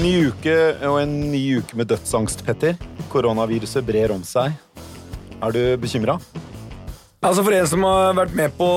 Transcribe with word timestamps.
Ny 0.00 0.30
uke 0.30 0.54
og 0.88 0.94
en 1.02 1.10
ny 1.28 1.40
uke 1.60 1.76
med 1.76 1.90
dødsangst, 1.90 2.40
Petter. 2.46 2.78
Koronaviruset 3.12 3.84
brer 3.84 4.14
om 4.14 4.22
seg. 4.24 4.54
Er 5.44 5.52
du 5.52 5.60
bekymra? 5.82 6.14
Altså 7.20 7.44
For 7.44 7.52
en 7.52 7.68
som 7.68 7.84
har 7.84 8.14
vært 8.16 8.32
med 8.38 8.54
på 8.56 8.68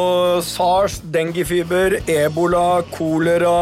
sars, 0.43 0.97
denguefeber, 1.15 2.01
ebola, 2.11 2.81
kolera, 2.91 3.53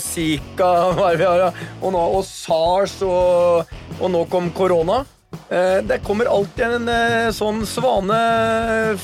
zika 0.00 0.70
og, 0.96 1.90
nå, 1.92 2.00
og 2.00 2.24
sars, 2.24 2.96
og, 3.04 3.76
og 3.98 4.12
nå 4.16 4.24
kom 4.32 4.48
korona. 4.56 5.02
Eh, 5.52 5.82
det 5.84 6.00
kommer 6.06 6.32
alltid 6.32 6.78
en 6.78 6.92
eh, 6.96 7.28
sånn 7.36 7.66
svane 7.68 8.20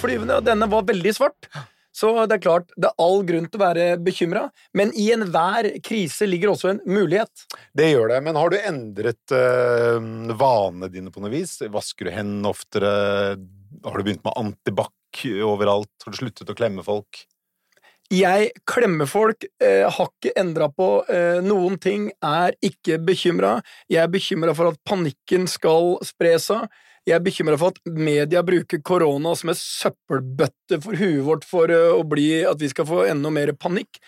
flyvende, 0.00 0.40
og 0.40 0.48
denne 0.48 0.70
var 0.72 0.88
veldig 0.88 1.12
svart. 1.18 1.50
Så 1.96 2.10
det 2.28 2.36
er 2.36 2.42
klart, 2.44 2.72
det 2.76 2.90
er 2.90 3.00
all 3.00 3.22
grunn 3.24 3.46
til 3.48 3.60
å 3.60 3.62
være 3.62 3.84
bekymra, 4.04 4.42
men 4.76 4.92
i 5.00 5.08
enhver 5.14 5.70
krise 5.84 6.28
ligger 6.28 6.52
også 6.52 6.74
en 6.74 6.82
mulighet. 6.84 7.46
Det 7.76 7.88
gjør 7.88 8.12
det, 8.12 8.18
men 8.26 8.36
har 8.36 8.52
du 8.52 8.58
endret 8.60 9.36
øh, 9.36 10.10
vanene 10.36 10.90
dine 10.92 11.12
på 11.14 11.24
noe 11.24 11.32
vis? 11.32 11.56
Vasker 11.72 12.10
du 12.10 12.12
hendene 12.12 12.52
oftere? 12.52 12.90
Har 13.86 13.96
du 13.96 14.04
begynt 14.04 14.24
med 14.26 14.36
antibac 14.36 14.92
overalt? 15.46 15.94
Har 16.04 16.12
du 16.12 16.20
sluttet 16.20 16.52
å 16.52 16.58
klemme 16.58 16.84
folk? 16.84 17.24
Jeg 18.12 18.52
klemmer 18.68 19.08
folk, 19.10 19.44
eh, 19.58 19.82
har 19.90 20.10
ikke 20.12 20.34
endra 20.38 20.68
på 20.70 21.02
eh, 21.10 21.40
noen 21.42 21.74
ting, 21.82 22.10
er 22.22 22.54
ikke 22.62 23.00
bekymra. 23.02 23.56
Jeg 23.90 24.04
er 24.04 24.12
bekymra 24.12 24.54
for 24.54 24.70
at 24.70 24.78
panikken 24.86 25.48
skal 25.50 25.96
spre 26.06 26.36
seg. 26.38 26.68
Jeg 27.06 27.16
er 27.16 27.24
bekymra 27.24 27.58
for 27.58 27.74
at 27.74 27.80
media 27.90 28.44
bruker 28.46 28.78
korona 28.86 29.32
som 29.38 29.50
en 29.50 29.58
søppelbøtte 29.58 30.78
for 30.84 30.98
huet 30.98 31.24
vårt 31.26 31.48
for 31.48 31.72
eh, 31.72 31.96
å 31.96 32.04
bli 32.06 32.44
at 32.46 32.62
vi 32.62 32.70
skal 32.70 32.86
få 32.86 33.08
enda 33.10 33.32
mer 33.34 33.54
panikk, 33.58 33.98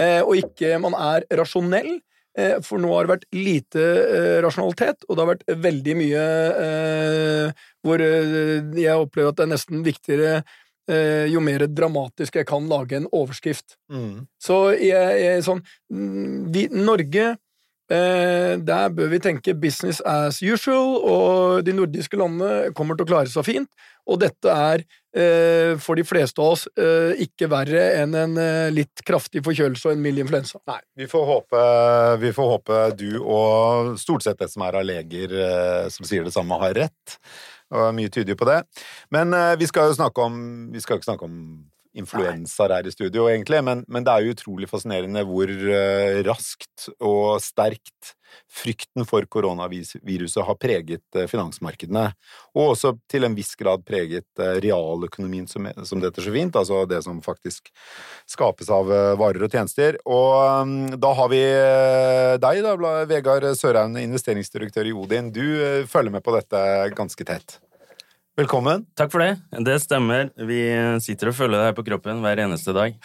uh, 0.00 0.20
og 0.26 0.36
ikke 0.36 0.76
man 0.82 0.96
er 0.98 1.24
rasjonell. 1.40 1.96
Uh, 2.36 2.60
for 2.60 2.76
nå 2.76 2.92
har 2.92 3.06
det 3.06 3.14
vært 3.14 3.26
lite 3.32 3.86
rasjonalitet, 4.44 5.08
og 5.08 5.16
det 5.16 5.24
har 5.24 5.32
vært 5.32 5.48
veldig 5.64 5.96
mye 5.96 6.28
hvor 7.86 8.02
jeg 8.04 9.00
opplever 9.00 9.32
at 9.32 9.40
det 9.40 9.46
er 9.46 9.52
nesten 9.54 9.84
viktigere 9.86 10.32
jo 10.86 11.40
mer 11.42 11.64
dramatisk 11.66 12.36
jeg 12.38 12.46
kan 12.46 12.68
lage 12.70 12.94
en 13.00 13.08
overskrift. 13.10 13.74
Mm. 13.90 14.26
Så 14.38 14.60
jeg, 14.78 15.16
jeg, 15.18 15.42
sånn 15.42 15.64
mm, 15.90 16.44
vi, 16.54 16.68
Norge 16.70 17.32
Eh, 17.86 18.58
der 18.66 18.88
bør 18.90 19.12
vi 19.12 19.18
tenke 19.22 19.54
business 19.54 20.00
as 20.02 20.40
usual, 20.42 20.96
og 21.06 21.66
de 21.66 21.74
nordiske 21.76 22.18
landene 22.18 22.72
kommer 22.74 22.98
til 22.98 23.06
å 23.06 23.10
klare 23.12 23.30
seg 23.30 23.46
fint. 23.46 23.70
Og 24.10 24.18
dette 24.22 24.50
er 24.50 24.82
eh, 25.14 25.78
for 25.82 25.98
de 25.98 26.02
fleste 26.06 26.42
av 26.42 26.56
oss 26.56 26.64
eh, 26.78 27.14
ikke 27.22 27.48
verre 27.50 27.84
enn 28.00 28.14
en 28.18 28.36
litt 28.74 29.02
kraftig 29.06 29.42
forkjølelse 29.46 29.90
og 29.90 29.94
en 29.94 30.02
mild 30.02 30.22
influensa. 30.22 30.58
Nei, 30.70 30.80
vi 30.98 31.08
får, 31.10 31.26
håpe, 31.30 31.62
vi 32.22 32.34
får 32.34 32.52
håpe 32.56 32.82
du 32.98 33.10
og 33.20 33.94
stort 34.02 34.26
sett 34.26 34.42
det 34.42 34.50
som 34.50 34.66
er 34.66 34.80
av 34.80 34.86
leger 34.86 35.36
som 35.94 36.06
sier 36.08 36.26
det 36.26 36.34
samme, 36.34 36.58
har 36.62 36.74
rett. 36.78 37.18
Og 37.74 37.88
mye 37.96 38.12
tyder 38.12 38.34
jo 38.34 38.38
på 38.38 38.46
det. 38.46 38.60
Men 39.10 39.34
vi 39.58 39.66
skal 39.66 39.88
jo 39.90 39.96
snakke 39.96 40.22
om 40.22 40.36
Vi 40.70 40.82
skal 40.84 41.00
ikke 41.00 41.08
snakke 41.08 41.26
om 41.26 41.40
influensaer 41.96 42.76
her 42.76 42.88
i 42.88 42.92
studio, 42.92 43.26
egentlig, 43.30 43.62
men, 43.64 43.82
men, 43.88 44.04
det 44.06 44.12
er 44.12 44.26
jo 44.26 44.36
utrolig 44.36 44.68
fascinerende 44.70 45.24
hvor 45.26 45.50
uh, 45.50 46.22
raskt 46.26 46.90
og 47.00 47.40
sterkt 47.42 48.14
frykten 48.52 49.06
for 49.08 49.24
koronaviruset 49.32 50.44
har 50.44 50.58
preget 50.60 51.04
uh, 51.16 51.24
finansmarkedene, 51.30 52.04
og 52.56 52.72
også 52.74 52.92
til 53.10 53.26
en 53.26 53.36
viss 53.38 53.54
grad 53.58 53.84
preget 53.86 54.28
realøkonomien, 54.62 55.48
som, 55.48 55.70
som 55.88 56.02
det 56.02 56.10
heter 56.10 56.26
så 56.26 56.34
fint, 56.34 56.60
altså 56.60 56.84
det 56.90 57.02
som 57.06 57.22
faktisk 57.24 57.70
skapes 58.28 58.70
av 58.72 58.90
varer 59.20 59.46
og 59.46 59.52
tjenester. 59.52 60.00
Og 60.04 60.66
um, 60.66 60.76
da 61.00 61.12
har 61.16 61.32
vi 61.32 61.42
deg, 62.42 62.64
da, 62.66 62.96
Vegard 63.08 63.48
Søraune, 63.56 64.04
investeringsdirektør 64.04 64.90
i 64.90 64.96
Odin. 64.96 65.32
Du 65.32 65.44
følger 65.88 66.18
med 66.18 66.24
på 66.26 66.36
dette 66.36 66.60
ganske 66.96 67.28
tett. 67.28 67.60
Velkommen. 68.36 68.82
Takk 68.92 69.14
for 69.14 69.22
det. 69.24 69.38
Det 69.64 69.78
stemmer. 69.80 70.28
Vi 70.36 70.60
sitter 71.00 71.30
og 71.30 71.38
følger 71.38 71.56
det 71.56 71.68
her 71.70 71.76
på 71.78 71.86
kroppen 71.86 72.18
hver 72.20 72.42
eneste 72.44 72.74
dag. 72.76 72.98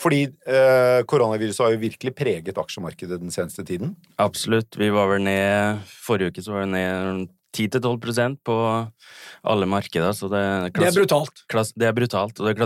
Fordi 0.00 0.22
eh, 0.24 1.00
koronaviruset 1.06 1.60
har 1.66 1.74
jo 1.74 1.82
virkelig 1.82 2.14
preget 2.16 2.56
aksjemarkedet 2.58 3.20
den 3.20 3.34
seneste 3.34 3.60
tiden? 3.68 3.92
Absolutt. 4.16 4.74
Vi 4.80 4.88
var 4.94 5.10
vel 5.12 5.26
ned 5.26 5.84
Forrige 6.06 6.32
uke 6.32 6.44
så 6.46 6.56
var 6.56 6.64
vi 6.64 6.72
ned 6.78 7.28
10-12% 7.54 8.40
på 8.48 8.56
alle 9.52 9.68
markeder. 9.68 10.16
Så 10.16 10.32
det, 10.32 10.42
det 10.74 10.88
er 10.88 10.96
brutalt. 10.96 11.44
Klass, 11.52 11.74
det 11.76 11.90
er 11.90 11.96
brutalt, 12.00 12.40
og 12.40 12.48
det 12.48 12.56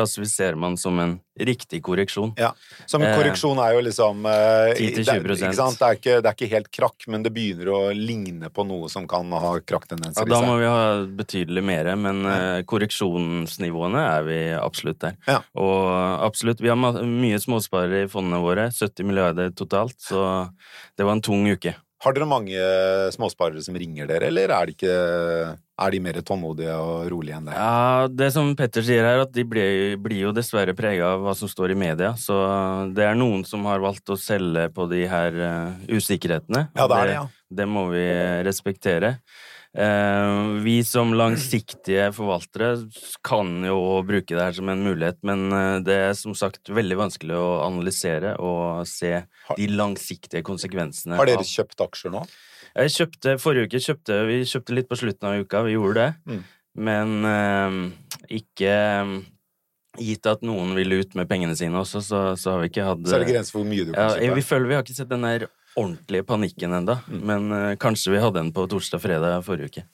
klassifiserer 0.00 0.56
man 0.58 0.76
som 0.80 0.98
en 0.98 1.18
riktig 1.40 1.82
korreksjon. 1.82 2.32
Ja, 2.36 2.54
Som 2.86 3.02
en 3.02 3.14
korreksjon 3.16 3.58
er 3.62 3.74
jo 3.76 3.82
liksom 3.84 4.26
eh, 4.28 4.72
10-20 4.76 5.28
det, 5.28 5.36
det, 5.40 5.58
er 5.60 5.98
ikke, 5.98 6.16
det 6.20 6.30
er 6.30 6.36
ikke 6.36 6.50
helt 6.54 6.70
krakk, 6.74 7.06
men 7.12 7.24
det 7.24 7.32
begynner 7.34 7.70
å 7.72 7.80
ligne 7.96 8.50
på 8.52 8.64
noe 8.68 8.90
som 8.92 9.06
kan 9.10 9.30
ha 9.32 9.52
krakktendenser 9.64 10.24
ja, 10.24 10.30
Da 10.30 10.40
må 10.44 10.56
vi 10.60 10.68
ha 10.68 10.80
betydelig 11.20 11.64
mer, 11.64 11.92
men 12.00 12.24
eh, 12.28 12.62
korreksjonsnivåene 12.68 14.06
er 14.16 14.26
vi 14.28 14.40
absolutt 14.56 15.00
der. 15.04 15.20
Ja. 15.28 15.40
Og 15.60 15.84
absolutt, 16.26 16.62
vi 16.64 16.72
har 16.72 16.80
mye 16.80 17.40
småsparere 17.40 18.04
i 18.06 18.10
fondene 18.10 18.42
våre, 18.44 18.70
70 18.74 19.08
milliarder 19.08 19.54
totalt, 19.56 19.96
så 20.02 20.50
det 20.96 21.06
var 21.06 21.16
en 21.18 21.24
tung 21.24 21.46
uke. 21.48 21.76
Har 22.00 22.16
dere 22.16 22.28
mange 22.28 22.60
småsparere 23.12 23.60
som 23.64 23.76
ringer 23.76 24.08
dere, 24.08 24.30
eller 24.30 24.52
er, 24.56 24.70
det 24.70 24.76
ikke, 24.78 24.94
er 25.80 25.94
de 25.94 26.00
mer 26.04 26.20
tålmodige 26.26 26.74
og 26.76 27.10
rolige 27.12 27.38
enn 27.38 27.50
det? 27.50 27.56
Ja, 27.56 28.08
Det 28.22 28.30
som 28.34 28.52
Petter 28.58 28.84
sier 28.86 29.06
her, 29.06 29.24
at 29.24 29.34
de 29.34 29.44
blir, 29.48 29.96
blir 30.02 30.26
jo 30.26 30.34
dessverre 30.36 30.74
prega 30.76 31.14
av 31.14 31.24
hva 31.24 31.36
som 31.38 31.50
står 31.50 31.74
i 31.74 31.78
media. 31.78 32.14
Så 32.20 32.36
det 32.96 33.06
er 33.06 33.18
noen 33.18 33.44
som 33.48 33.64
har 33.70 33.82
valgt 33.82 34.12
å 34.12 34.18
selge 34.20 34.68
på 34.74 34.88
de 34.90 35.04
her 35.10 35.38
uh, 35.40 35.78
usikkerhetene. 35.90 36.68
Ja, 36.76 36.88
det 36.90 36.98
er 36.98 37.12
det, 37.12 37.16
ja. 37.20 37.24
Det, 37.30 37.62
det 37.62 37.70
må 37.70 37.86
vi 37.92 38.04
respektere. 38.46 39.16
Uh, 39.70 40.58
vi 40.64 40.80
som 40.82 41.12
langsiktige 41.14 42.08
forvaltere 42.10 42.72
kan 43.22 43.52
jo 43.62 44.00
bruke 44.02 44.34
det 44.34 44.42
her 44.42 44.56
som 44.56 44.70
en 44.72 44.82
mulighet, 44.82 45.20
men 45.22 45.44
eh, 45.54 45.76
det 45.86 45.98
er 46.08 46.16
som 46.18 46.34
sagt 46.34 46.72
veldig 46.74 46.98
vanskelig 46.98 47.36
å 47.38 47.60
analysere 47.68 48.34
og 48.42 48.82
se 48.90 49.12
de 49.54 49.68
langsiktige 49.70 50.42
konsekvensene. 50.46 51.14
Har 51.20 51.30
dere 51.30 51.46
kjøpt 51.46 51.86
aksjer 51.86 52.16
nå? 52.16 52.24
Jeg 52.76 52.94
kjøpte, 52.94 53.34
Forrige 53.42 53.68
uke 53.68 53.82
kjøpte 53.82 54.16
vi 54.28 54.40
kjøpte 54.46 54.76
litt 54.76 54.88
på 54.90 54.98
slutten 55.00 55.28
av 55.30 55.42
uka, 55.42 55.62
vi 55.66 55.74
gjorde 55.74 56.04
det. 56.06 56.10
Mm. 56.30 56.42
Men 56.86 57.14
eh, 57.26 57.78
ikke 58.40 58.74
Gitt 59.98 60.26
at 60.30 60.44
noen 60.46 60.76
vil 60.76 61.00
ut 61.00 61.16
med 61.18 61.26
pengene 61.28 61.56
sine 61.58 61.74
også, 61.80 61.98
så, 62.04 62.18
så 62.38 62.52
har 62.54 62.60
vi 62.62 62.68
ikke 62.70 62.84
hatt 62.86 63.00
Så 63.10 63.16
er 63.16 63.24
det 63.24 63.32
grenser 63.32 63.56
for 63.56 63.64
hvor 63.64 63.70
mye 63.72 63.88
du 63.88 63.90
kan 63.90 64.12
kjøpe? 64.12 64.26
Ja, 64.28 64.36
vi 64.36 64.44
føler 64.46 64.70
vi 64.70 64.76
har 64.76 64.84
ikke 64.86 64.94
sett 65.00 65.10
den 65.10 65.26
der 65.26 65.48
ordentlige 65.74 66.26
panikken 66.28 66.76
ennå. 66.78 66.94
Mm. 67.10 67.24
Men 67.26 67.56
eh, 67.56 67.72
kanskje 67.80 68.14
vi 68.14 68.22
hadde 68.22 68.38
den 68.38 68.52
på 68.54 68.68
torsdag-fredag 68.70 69.42
forrige 69.46 69.72
uke. 69.72 69.84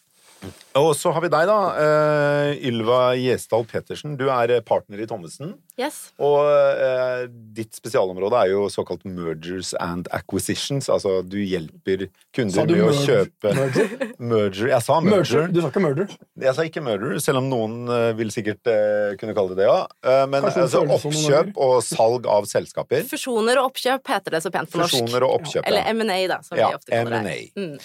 Og 0.76 0.90
så 0.98 1.10
har 1.16 1.24
vi 1.24 1.30
deg, 1.32 1.48
da. 1.48 1.56
Uh, 1.80 2.50
Ylva 2.68 3.00
Gjesdal 3.16 3.64
Pettersen. 3.66 4.18
Du 4.20 4.28
er 4.28 4.52
partner 4.68 5.00
i 5.00 5.08
Thommessen. 5.08 5.54
Yes. 5.76 5.96
Og 6.24 6.38
eh, 6.48 7.26
ditt 7.28 7.76
spesialområde 7.76 8.38
er 8.40 8.52
jo 8.54 8.62
såkalt 8.72 9.02
mergers 9.04 9.74
and 9.76 10.08
acquisitions. 10.16 10.88
Altså 10.88 11.18
du 11.20 11.36
hjelper 11.42 12.06
kunder 12.36 12.70
med 12.70 12.80
å 12.86 12.94
kjøpe 12.96 13.52
merger? 13.58 13.92
merger? 14.32 14.70
Jeg 14.72 14.86
sa 14.86 14.96
merger. 15.04 15.42
merger. 15.42 15.52
Du 15.52 15.60
sa 15.60 15.68
ikke 15.68 15.84
murder? 15.84 16.14
Jeg 16.46 16.56
sa 16.56 16.66
ikke 16.70 16.84
murder, 16.86 17.18
selv 17.20 17.42
om 17.42 17.50
noen 17.52 17.76
uh, 17.92 18.08
vil 18.16 18.32
sikkert 18.32 18.72
kunne 19.20 19.36
kalle 19.36 19.52
det 19.52 19.58
det, 19.60 19.66
ja. 19.68 20.24
men 20.28 20.44
altså, 20.44 20.82
oppkjøp 20.96 21.56
og 21.62 21.76
salg 21.84 22.26
av 22.30 22.48
selskaper. 22.48 23.04
Fusjoner 23.08 23.60
og 23.60 23.70
oppkjøp 23.70 24.10
heter 24.12 24.36
det 24.36 24.40
så 24.44 24.52
pent 24.54 24.72
på 24.72 24.80
norsk. 24.80 24.96
Fusjoner 24.96 25.26
og 25.26 25.38
oppkjøp, 25.40 25.60
ja. 25.60 25.68
Eller 25.70 25.88
M&A, 25.92 26.18
da, 26.30 26.40
som 26.44 26.58
ja, 26.58 26.70
vi 26.72 26.80
ofte 26.80 26.92
kaller 26.92 27.28
det. 27.28 27.36
Mm. 27.56 27.76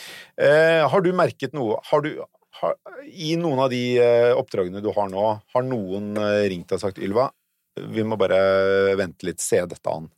har 0.93 1.05
du 1.05 1.11
merket 1.15 1.55
noe 1.57 1.79
har 1.87 2.03
du, 2.05 2.09
har, 2.61 2.75
I 3.07 3.35
noen 3.39 3.63
av 3.67 3.71
de 3.73 3.83
uh, 3.99 4.31
oppdragene 4.39 4.83
du 4.83 4.91
har 4.95 5.11
nå, 5.11 5.27
har 5.55 5.67
noen 5.67 6.13
ringt 6.51 6.75
og 6.75 6.83
sagt 6.83 7.01
Ylva, 7.03 7.29
vi 7.79 8.03
må 8.03 8.17
bare 8.19 8.95
vente 8.99 9.27
litt, 9.27 9.43
se 9.43 9.61
dette 9.65 9.91
an? 9.91 10.09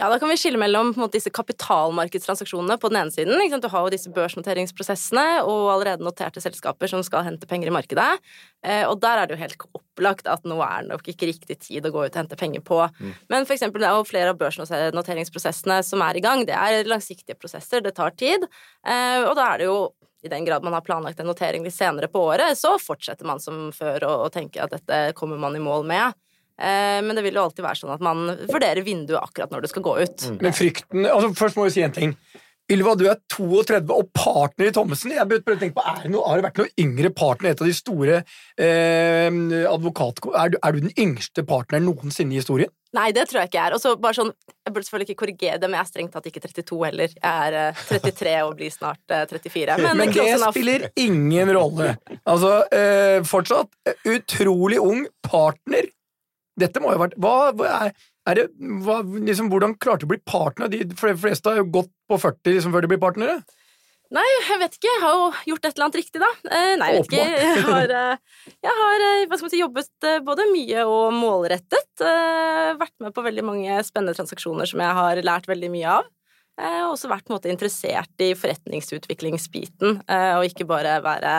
Ja, 0.00 0.08
Da 0.08 0.16
kan 0.18 0.30
vi 0.30 0.38
skille 0.40 0.56
mellom 0.56 0.94
måte, 0.96 1.18
disse 1.18 1.30
kapitalmarkedstransaksjonene 1.36 2.78
på 2.80 2.88
den 2.88 3.02
ene 3.02 3.12
siden. 3.12 3.60
Du 3.60 3.68
har 3.68 3.84
jo 3.84 3.92
disse 3.92 4.10
børsnoteringsprosessene 4.10 5.42
og 5.44 5.68
allerede 5.74 6.06
noterte 6.06 6.40
selskaper 6.40 6.88
som 6.88 7.02
skal 7.04 7.26
hente 7.26 7.46
penger 7.46 7.68
i 7.68 7.74
markedet. 7.76 8.08
Eh, 8.64 8.86
og 8.88 9.02
der 9.04 9.20
er 9.20 9.28
det 9.28 9.36
jo 9.36 9.42
helt 9.42 9.66
opplagt 9.68 10.30
at 10.32 10.48
nå 10.48 10.56
er 10.64 10.86
det 10.86 10.94
nok 10.94 11.12
ikke 11.12 11.28
riktig 11.28 11.58
tid 11.60 11.84
å 11.84 11.92
gå 11.92 12.06
ut 12.06 12.14
og 12.14 12.20
hente 12.22 12.40
penger 12.40 12.64
på. 12.64 12.80
Mm. 12.88 13.12
Men 13.28 13.44
for 13.44 13.54
eksempel, 13.58 13.84
det 13.84 13.90
er 13.90 14.00
jo 14.00 14.08
flere 14.08 14.32
av 14.32 14.40
børsnoteringsprosessene 14.40 15.82
som 15.84 16.06
er 16.08 16.16
i 16.16 16.24
gang. 16.24 16.46
Det 16.48 16.56
er 16.56 16.88
langsiktige 16.88 17.36
prosesser, 17.36 17.84
det 17.84 17.92
tar 18.00 18.16
tid. 18.16 18.48
Eh, 18.88 19.20
og 19.26 19.36
da 19.36 19.52
er 19.52 19.60
det 19.60 19.68
jo 19.68 19.78
i 20.24 20.32
den 20.32 20.46
grad 20.48 20.64
man 20.64 20.72
har 20.72 20.86
planlagt 20.86 21.20
en 21.20 21.28
notering 21.28 21.66
litt 21.66 21.76
senere 21.76 22.08
på 22.08 22.20
året, 22.30 22.56
så 22.56 22.78
fortsetter 22.80 23.26
man 23.28 23.42
som 23.42 23.68
før 23.76 24.06
å 24.06 24.30
tenke 24.32 24.62
at 24.62 24.72
dette 24.72 25.08
kommer 25.18 25.36
man 25.36 25.58
i 25.58 25.62
mål 25.62 25.84
med. 25.84 26.16
Eh, 26.60 27.00
men 27.04 27.16
det 27.18 27.24
vil 27.26 27.38
jo 27.38 27.46
alltid 27.46 27.64
være 27.64 27.80
sånn 27.80 27.94
at 27.96 28.04
man 28.04 28.24
vurderer 28.50 28.84
vinduet 28.86 29.20
akkurat 29.22 29.52
når 29.52 29.64
det 29.64 29.72
skal 29.72 29.86
gå 29.86 29.98
ut. 30.02 30.30
Mm. 30.30 30.40
Men 30.42 30.56
frykten 30.56 31.06
altså 31.08 31.32
Først 31.38 31.58
må 31.58 31.68
vi 31.68 31.76
si 31.76 31.84
en 31.86 31.94
ting. 31.96 32.16
Ylva, 32.70 32.92
du 32.96 33.04
er 33.10 33.18
32 33.32 33.90
og 33.92 34.10
partner 34.16 34.70
i 34.70 34.74
Thommessen. 34.74 35.12
Jeg 35.16 35.28
begynte 35.28 35.56
å 35.56 35.60
tenke 35.60 35.76
på, 35.76 35.94
det 36.04 36.12
noe, 36.12 36.22
Har 36.28 36.38
det 36.38 36.46
vært 36.46 36.60
noen 36.62 36.84
yngre 36.84 37.10
partner 37.14 37.50
i 37.50 37.56
et 37.56 37.62
av 37.64 37.68
de 37.68 37.74
store 37.76 38.20
eh, 38.22 39.40
advokat... 39.68 40.22
Er 40.38 40.54
du, 40.54 40.56
er 40.62 40.76
du 40.76 40.86
den 40.86 40.94
yngste 40.94 41.44
partneren 41.48 41.88
noensinne 41.88 42.36
i 42.36 42.40
historien? 42.40 42.72
Nei, 42.96 43.08
det 43.16 43.24
tror 43.28 43.42
jeg 43.42 43.50
ikke 43.50 43.58
jeg 43.58 43.66
er. 43.66 43.76
Og 43.76 43.82
så 43.82 43.94
bare 44.00 44.16
sånn, 44.18 44.32
Jeg 44.62 44.74
burde 44.74 44.86
selvfølgelig 44.86 45.08
ikke 45.08 45.20
korrigere 45.24 45.58
det, 45.60 45.68
men 45.68 45.78
jeg 45.80 45.84
er 45.84 45.90
strengt 45.90 46.14
tatt 46.14 46.28
ikke 46.28 46.44
32 46.44 46.80
heller. 46.86 47.16
Jeg 47.18 47.48
er 47.48 47.58
eh, 47.58 47.82
33 47.88 48.36
og 48.46 48.54
blir 48.60 48.74
snart 48.74 49.16
eh, 49.16 49.24
34. 49.32 49.78
Men, 49.82 49.98
Men 50.02 50.14
det 50.14 50.28
spiller 50.44 50.86
ingen 51.02 51.52
rolle. 51.56 51.96
Altså, 52.22 52.54
eh, 52.72 53.18
fortsatt 53.26 53.74
eh, 53.88 53.98
utrolig 54.14 54.80
ung 54.80 55.04
partner. 55.26 55.90
Dette 56.62 56.80
må 56.82 56.92
jo 56.94 56.98
ha 57.00 57.04
vært 57.06 57.18
Hva, 57.20 57.34
er, 57.68 57.92
er 58.30 58.38
det, 58.38 58.46
hva, 58.86 59.00
liksom, 59.02 59.50
Hvordan 59.52 59.74
klarte 59.82 60.06
du 60.06 60.10
å 60.10 60.12
bli 60.14 60.22
partner? 60.28 60.70
De 60.72 60.84
fl- 60.98 61.18
fleste 61.18 61.50
har 61.52 61.60
jo 61.60 61.68
gått 61.80 61.90
på 62.08 62.20
40 62.22 62.56
liksom, 62.56 62.72
før 62.74 62.86
de 62.86 62.92
blir 62.94 63.02
partnere. 63.02 63.40
Nei, 64.12 64.26
jeg 64.44 64.58
vet 64.60 64.74
ikke. 64.76 64.90
Jeg 64.90 65.00
har 65.00 65.14
jo 65.16 65.28
gjort 65.48 65.64
et 65.64 65.70
eller 65.72 65.86
annet 65.86 65.96
riktig, 65.96 66.20
da. 66.20 66.28
Eh, 66.52 66.72
nei, 66.76 66.88
jeg 66.92 66.98
vet 66.98 67.06
ikke. 67.08 67.28
Jeg 67.32 67.62
har, 67.64 67.92
eh, 67.96 68.50
jeg 68.66 68.74
har 68.80 69.04
eh, 69.06 69.22
hva 69.24 69.38
skal 69.38 69.46
man 69.46 69.52
si, 69.54 69.60
jobbet 69.62 70.08
både 70.26 70.44
mye 70.50 70.82
og 70.84 71.14
målrettet. 71.16 72.02
Vært 72.82 72.92
med 73.00 73.14
på 73.16 73.24
veldig 73.24 73.44
mange 73.48 73.78
spennende 73.88 74.12
transaksjoner 74.18 74.68
som 74.68 74.82
jeg 74.84 74.98
har 74.98 75.22
lært 75.24 75.48
veldig 75.48 75.70
mye 75.72 75.94
av. 75.96 76.10
Og 76.60 76.90
også 76.92 77.08
vært 77.08 77.30
måte, 77.32 77.48
interessert 77.48 78.20
i 78.20 78.34
forretningsutviklingsbiten, 78.36 80.02
og 80.36 80.44
ikke 80.44 80.66
bare 80.68 80.98
være 81.02 81.38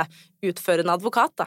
utførende 0.49 0.95
advokat, 0.97 1.35
da. 1.43 1.45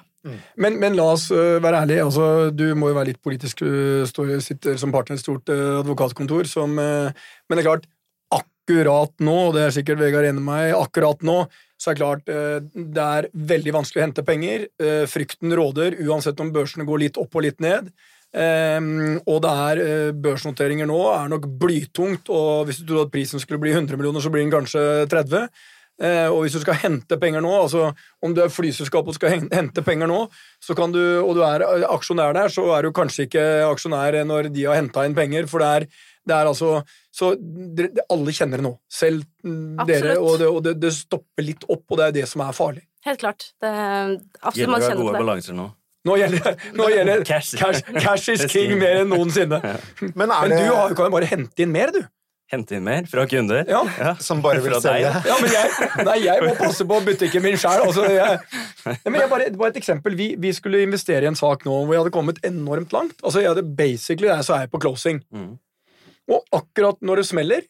Men, 0.61 0.79
men 0.83 0.97
la 0.99 1.11
oss 1.15 1.29
øh, 1.35 1.59
være 1.63 1.83
ærlige. 1.85 2.07
Altså, 2.07 2.25
du 2.55 2.65
må 2.79 2.91
jo 2.91 2.97
være 2.99 3.13
litt 3.13 3.23
politisk. 3.25 3.63
Du 3.63 4.33
sitter 4.45 4.81
som 4.81 4.95
partner 4.95 5.17
i 5.17 5.21
et 5.21 5.25
stort 5.25 5.53
øh, 5.53 5.79
advokatkontor. 5.83 6.49
Som, 6.51 6.75
men 6.77 7.55
det 7.55 7.63
er 7.63 7.69
klart, 7.69 7.87
akkurat 8.35 9.15
nå, 9.23 9.37
og 9.49 9.55
det 9.57 9.67
er 9.67 9.77
sikkert 9.77 10.03
Vegard 10.03 10.27
enig 10.27 10.43
med 10.43 10.51
meg, 10.51 10.75
akkurat 10.75 11.23
nå 11.27 11.45
så 11.77 11.91
er 11.91 11.95
det 11.95 12.01
klart 12.01 12.23
det 12.97 13.03
er 13.05 13.27
veldig 13.51 13.73
vanskelig 13.77 14.01
å 14.01 14.05
hente 14.07 14.23
penger. 14.25 14.63
Frykten 15.13 15.53
råder, 15.59 15.99
uansett 16.09 16.39
om 16.41 16.49
børsene 16.55 16.87
går 16.89 17.03
litt 17.03 17.19
opp 17.21 17.37
og 17.37 17.45
litt 17.45 17.61
ned. 17.61 17.91
Ehm, 18.33 19.19
og 19.29 19.43
det 19.45 19.53
er 19.53 20.15
børsnoteringer 20.25 20.89
nå 20.89 21.03
er 21.13 21.29
nok 21.35 21.45
blytungt, 21.61 22.33
og 22.33 22.65
hvis 22.65 22.81
du 22.81 22.89
trodde 22.89 23.11
at 23.11 23.13
prisen 23.13 23.43
skulle 23.45 23.61
bli 23.61 23.75
100 23.77 23.93
millioner, 24.01 24.25
så 24.25 24.33
blir 24.33 24.47
den 24.47 24.55
kanskje 24.57 25.05
30. 25.13 25.53
Eh, 25.97 26.27
og 26.29 26.43
hvis 26.45 26.53
du 26.53 26.61
skal 26.61 26.77
hente 26.77 27.17
penger 27.17 27.41
nå, 27.41 27.51
altså 27.57 27.87
om 28.25 28.35
du 28.37 28.43
er 28.45 28.51
flyselskap 28.53 29.07
og 29.09 29.15
skal 29.17 29.33
hente 29.49 29.81
penger 29.85 30.11
nå, 30.11 30.19
så 30.61 30.75
kan 30.77 30.93
du, 30.93 31.01
og 31.23 31.33
du 31.39 31.41
er 31.47 31.65
eh, 31.65 31.87
aksjonær 31.89 32.37
der, 32.37 32.53
så 32.53 32.67
er 32.77 32.85
du 32.85 32.91
kanskje 32.97 33.25
ikke 33.31 33.45
aksjonær 33.71 34.19
når 34.29 34.51
de 34.53 34.67
har 34.69 34.77
henta 34.77 35.07
inn 35.09 35.17
penger, 35.17 35.49
for 35.49 35.65
det 35.65 35.71
er, 35.79 35.87
det 36.27 36.37
er 36.37 36.51
altså 36.51 36.83
Så 37.17 37.31
det, 37.41 37.95
det, 37.97 38.05
alle 38.13 38.35
kjenner 38.37 38.61
det 38.61 38.67
nå, 38.67 38.75
selv 38.93 39.23
absolutt. 39.25 39.89
dere, 39.89 40.19
og, 40.21 40.35
det, 40.43 40.49
og 40.53 40.61
det, 40.67 40.75
det 40.83 40.93
stopper 40.93 41.47
litt 41.49 41.65
opp, 41.65 41.87
og 41.89 41.97
det 42.03 42.11
er 42.11 42.17
det 42.19 42.27
som 42.29 42.45
er 42.45 42.53
farlig. 42.53 42.85
Helt 43.07 43.23
klart. 43.23 43.47
Det, 43.63 43.71
absolutt, 43.73 44.59
Gjelder 44.59 44.73
man 44.75 44.85
kjenner 44.85 45.01
gode 45.01 45.09
på 45.09 45.17
det. 45.17 45.23
balanser 45.25 45.57
nå. 45.57 45.67
Nå 46.07 46.15
gjelder, 46.21 46.61
nå 46.77 46.91
gjelder 46.93 47.25
Cash. 47.31 47.57
cash, 47.59 47.81
cash 47.97 48.29
is 48.35 48.45
king 48.53 48.77
mer 48.79 49.01
enn 49.01 49.09
noensinne. 49.11 49.63
Men 50.13 50.29
er 50.29 50.53
Men 50.53 50.53
du 50.61 50.69
har, 50.77 50.93
kan 50.99 51.09
jo 51.09 51.15
bare 51.17 51.31
hente 51.33 51.65
inn 51.65 51.73
mer, 51.73 51.95
du. 51.95 52.03
Hente 52.53 52.77
inn 52.79 52.85
mer 52.87 53.09
fra 53.11 53.25
kunder. 53.27 53.65
Ja. 53.67 54.13
som 54.23 54.39
bare 54.45 54.61
vil 54.63 54.77
selge? 54.83 55.11
Ja, 55.27 55.37
men 55.43 55.51
jeg, 55.51 55.89
nei, 56.07 56.17
jeg 56.23 56.45
må 56.45 56.53
passe 56.61 56.87
på 56.87 57.01
butikken 57.09 57.43
min 57.43 57.59
sjøl. 57.59 57.83
Altså, 57.89 58.07
bare, 59.11 59.49
bare 59.51 59.73
et 59.73 59.81
eksempel. 59.81 60.15
Vi, 60.19 60.29
vi 60.39 60.53
skulle 60.55 60.85
investere 60.87 61.27
i 61.27 61.31
en 61.31 61.39
sak 61.39 61.67
nå 61.67 61.75
hvor 61.75 61.97
jeg 61.97 62.05
hadde 62.05 62.15
kommet 62.15 62.39
enormt 62.47 62.95
langt. 62.95 63.19
Altså, 63.25 63.43
jeg 63.43 63.51
hadde 63.51 63.67
basically, 63.67 64.31
der, 64.31 64.45
så 64.47 64.61
er 64.61 64.67
jeg 64.67 64.75
på 64.77 64.83
closing. 64.85 65.25
Mm. 65.35 65.57
Og 66.31 66.47
akkurat 66.55 67.03
når 67.03 67.23
det 67.23 67.27
smeller, 67.33 67.67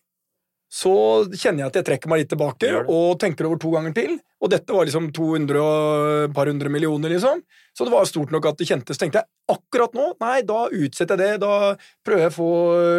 så 0.72 0.92
kjenner 1.30 1.62
jeg 1.62 1.70
at 1.70 1.76
jeg 1.78 1.86
trekker 1.86 2.10
meg 2.10 2.22
litt 2.22 2.30
tilbake 2.32 2.70
og 2.82 3.20
tenker 3.22 3.46
over 3.46 3.60
to 3.62 3.70
ganger 3.74 3.94
til. 3.96 4.16
Og 4.42 4.50
dette 4.52 4.74
var 4.74 4.88
liksom 4.88 5.08
200 5.14 5.60
og 5.62 6.24
et 6.26 6.34
par 6.36 6.50
hundre 6.50 6.72
millioner, 6.72 7.14
liksom. 7.14 7.40
Så 7.76 7.86
det 7.86 7.94
var 7.94 8.08
stort 8.10 8.34
nok 8.34 8.50
at 8.50 8.58
det 8.58 8.68
kjentes. 8.68 8.98
tenkte 8.98 9.22
jeg 9.22 9.56
akkurat 9.56 9.94
nå, 9.96 10.10
nei, 10.20 10.40
da 10.48 10.66
utsetter 10.66 11.22
jeg 11.22 11.38
det. 11.38 11.46
Da 11.46 11.76
prøver 12.04 12.26
jeg 12.26 12.34
å 12.34 12.36
få 12.36 12.50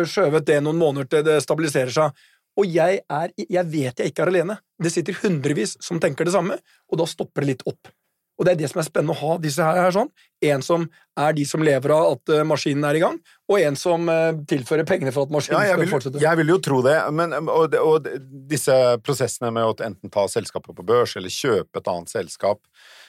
skjøvet 0.08 0.48
det 0.48 0.62
noen 0.64 0.82
måneder 0.82 1.12
til 1.12 1.28
det 1.28 1.38
stabiliserer 1.44 1.94
seg. 1.94 2.26
Og 2.58 2.74
jeg, 2.74 3.04
er, 3.06 3.34
jeg 3.38 3.70
vet 3.70 4.02
jeg 4.02 4.14
ikke 4.14 4.26
er 4.26 4.34
alene. 4.34 4.58
Det 4.82 4.94
sitter 4.94 5.20
hundrevis 5.22 5.76
som 5.84 6.02
tenker 6.02 6.26
det 6.26 6.34
samme, 6.34 6.58
og 6.90 7.02
da 7.04 7.06
stopper 7.10 7.46
det 7.46 7.52
litt 7.52 7.68
opp. 7.70 7.92
Og 8.38 8.46
det 8.46 8.52
er 8.54 8.60
det 8.62 8.68
som 8.70 8.80
er 8.82 8.86
spennende 8.86 9.16
å 9.16 9.20
ha 9.22 9.38
disse 9.42 9.66
her, 9.66 9.90
sånn. 9.96 10.10
En 10.46 10.62
som 10.62 10.84
er 11.18 11.34
de 11.34 11.46
som 11.50 11.64
lever 11.66 11.90
av 11.96 12.12
at 12.16 12.30
eh, 12.36 12.44
maskinen 12.46 12.86
er 12.86 13.00
i 13.00 13.02
gang, 13.02 13.18
og 13.50 13.60
en 13.60 13.76
som 13.80 14.06
eh, 14.14 14.34
tilfører 14.50 14.86
pengene 14.86 15.14
for 15.16 15.26
at 15.26 15.34
maskinen 15.34 15.66
Ja, 15.66 15.74
skal 15.74 15.90
fortsette. 15.90 16.22
jeg 16.22 16.38
vil 16.38 16.54
jo 16.54 16.60
tro 16.62 16.82
det, 16.86 16.98
men, 17.18 17.34
og, 17.50 17.72
det- 17.74 17.82
og 17.82 18.06
disse 18.52 18.76
prosessene 19.02 19.50
med 19.56 19.66
å 19.66 19.74
enten 19.88 20.14
ta 20.14 20.28
selskapet 20.30 20.78
på 20.78 20.86
børs 20.86 21.16
eller 21.18 21.34
kjøpe 21.34 21.82
et 21.82 21.88
annet 21.90 22.14
selskap 22.14 22.62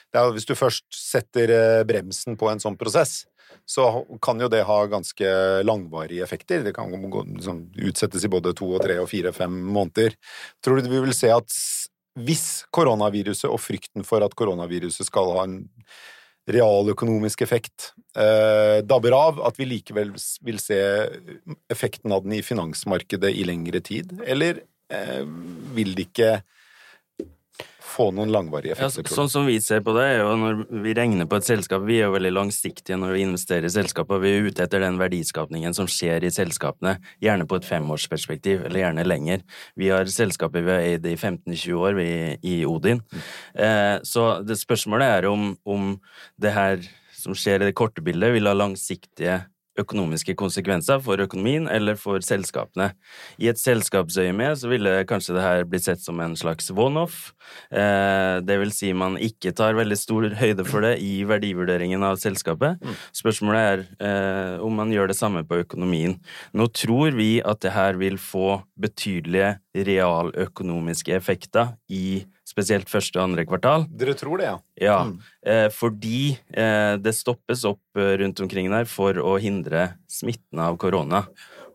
det 0.09 0.17
er, 0.17 0.31
Hvis 0.33 0.47
du 0.49 0.55
først 0.57 0.87
setter 0.89 1.51
eh, 1.53 1.83
bremsen 1.85 2.33
på 2.35 2.49
en 2.49 2.57
sånn 2.63 2.77
prosess, 2.79 3.27
så 3.69 3.85
kan 4.25 4.41
jo 4.41 4.47
det 4.49 4.63
ha 4.65 4.79
ganske 4.89 5.29
langvarige 5.65 6.23
effekter. 6.25 6.63
Det 6.65 6.73
kan 6.73 6.89
gå, 6.89 7.21
liksom, 7.35 7.59
utsettes 7.77 8.25
i 8.25 8.29
både 8.33 8.55
to 8.57 8.65
og 8.73 8.81
tre 8.81 8.97
og 9.01 9.05
fire-fem 9.09 9.53
måneder. 9.69 10.17
Tror 10.65 10.81
du 10.81 10.89
vi 10.89 11.01
vil 11.05 11.13
se 11.13 11.29
at 11.33 11.53
hvis 12.25 12.45
koronaviruset 12.75 13.49
og 13.49 13.59
frykten 13.61 14.05
for 14.07 14.23
at 14.25 14.35
koronaviruset 14.37 15.07
skal 15.07 15.33
ha 15.35 15.45
en 15.47 15.59
realøkonomisk 16.49 17.43
effekt 17.45 17.91
eh, 18.17 18.79
dabber 18.85 19.15
av, 19.15 19.41
at 19.45 19.59
vi 19.59 19.67
likevel 19.69 20.15
vil 20.45 20.61
se 20.61 20.79
effekten 21.69 22.13
av 22.15 22.25
den 22.25 22.39
i 22.39 22.45
finansmarkedet 22.45 23.31
i 23.35 23.45
lengre 23.47 23.81
tid? 23.85 24.15
Eller 24.25 24.63
eh, 24.93 25.25
vil 25.75 25.93
det 25.97 26.09
ikke 26.09 26.31
få 27.89 28.09
noen 28.15 28.31
langvarige 28.33 28.75
effekter? 28.75 29.05
Ja, 29.07 29.15
sånn 29.17 29.31
som 29.31 29.47
vi 29.49 29.57
ser 29.63 29.81
på 29.85 29.93
det, 29.97 30.05
er 30.05 30.21
jo 30.21 30.35
når 30.39 30.61
vi 30.85 30.93
regner 30.97 31.27
på 31.29 31.39
et 31.39 31.47
selskap 31.47 31.83
Vi 31.87 31.97
er 31.99 32.07
jo 32.07 32.15
veldig 32.15 32.31
langsiktige 32.35 32.97
når 32.99 33.15
vi 33.15 33.25
investerer 33.25 33.67
i 33.67 33.73
selskaper. 33.73 34.21
Vi 34.23 34.31
er 34.31 34.47
ute 34.47 34.65
etter 34.65 34.83
den 34.83 34.99
verdiskapningen 35.01 35.75
som 35.77 35.89
skjer 35.89 36.25
i 36.27 36.33
selskapene, 36.33 36.97
gjerne 37.23 37.47
på 37.49 37.59
et 37.59 37.67
femårsperspektiv, 37.67 38.65
eller 38.67 38.83
gjerne 38.83 39.07
lenger. 39.07 39.45
Vi 39.79 39.91
har 39.93 40.09
selskaper 40.11 40.65
vi 40.65 40.75
har 40.75 40.85
eid 40.85 41.07
i 41.09 41.15
15-20 41.17 41.77
år 41.79 41.99
vi, 41.99 42.09
i 42.45 42.55
Odin. 42.69 43.03
Eh, 43.55 43.97
så 44.07 44.29
det 44.45 44.59
spørsmålet 44.59 45.19
er 45.19 45.29
om, 45.29 45.53
om 45.65 45.93
det 46.41 46.55
her 46.55 46.83
som 47.19 47.35
skjer 47.35 47.63
i 47.63 47.69
det 47.69 47.77
korte 47.77 48.03
bildet, 48.05 48.33
vil 48.35 48.47
ha 48.47 48.55
langsiktige 48.55 49.41
økonomiske 49.81 50.35
konsekvenser 50.39 51.01
for 51.03 51.21
økonomien 51.23 51.67
eller 51.71 51.97
for 51.99 52.23
selskapene. 52.25 52.91
I 53.41 53.49
et 53.51 53.61
selskapsøyemed 53.61 54.59
så 54.61 54.71
ville 54.71 54.93
kanskje 55.09 55.35
det 55.37 55.45
her 55.45 55.65
blitt 55.69 55.87
sett 55.87 56.03
som 56.03 56.19
en 56.23 56.35
slags 56.39 56.69
one-off. 56.71 57.31
Eh, 57.71 58.39
det 58.45 58.59
vil 58.61 58.73
si 58.75 58.91
man 58.93 59.17
ikke 59.21 59.53
tar 59.57 59.77
veldig 59.77 59.99
stor 59.99 60.29
høyde 60.39 60.65
for 60.67 60.85
det 60.85 60.97
i 61.03 61.23
verdivurderingen 61.29 62.03
av 62.05 62.19
selskapet. 62.21 62.81
Spørsmålet 63.15 63.61
er 63.69 63.85
eh, 64.09 64.55
om 64.65 64.75
man 64.79 64.93
gjør 64.93 65.11
det 65.11 65.19
samme 65.19 65.45
på 65.47 65.61
økonomien. 65.63 66.17
Nå 66.53 66.69
tror 66.75 67.15
vi 67.17 67.37
at 67.45 67.63
det 67.65 67.75
her 67.75 67.99
vil 68.01 68.19
få 68.21 68.61
betydelige 68.79 69.57
realøkonomiske 69.75 71.15
effekter 71.15 71.75
i 71.89 72.23
spesielt 72.49 72.89
første 72.89 73.19
og 73.19 73.27
andre 73.29 73.45
kvartal. 73.45 73.85
Dere 73.93 74.15
tror 74.17 74.41
det, 74.41 74.49
ja? 74.49 74.57
Ja, 74.81 74.97
Mm. 75.05 75.19
eh, 75.45 75.67
fordi 75.69 76.37
eh, 76.53 76.97
det 76.97 77.13
stoppes 77.15 77.63
opp 77.69 77.79
eh, 77.95 78.17
rundt 78.23 78.41
omkring 78.41 78.69
der 78.73 78.85
for 78.89 79.13
å 79.21 79.37
hindre 79.39 79.93
smitten 80.09 80.59
av 80.59 80.77
korona. 80.81 81.27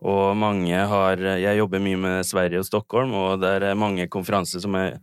Og 0.05 0.35
mange 0.37 0.75
har 0.75 1.17
Jeg 1.17 1.57
jobber 1.57 1.79
mye 1.81 1.97
med 1.97 2.25
Sverige 2.27 2.59
og 2.59 2.65
Stockholm, 2.67 3.13
og 3.15 3.39
det 3.41 3.63
er 3.63 3.73
mange 3.79 4.05
konferanser 4.11 4.61
som 4.61 4.75
er 4.75 4.99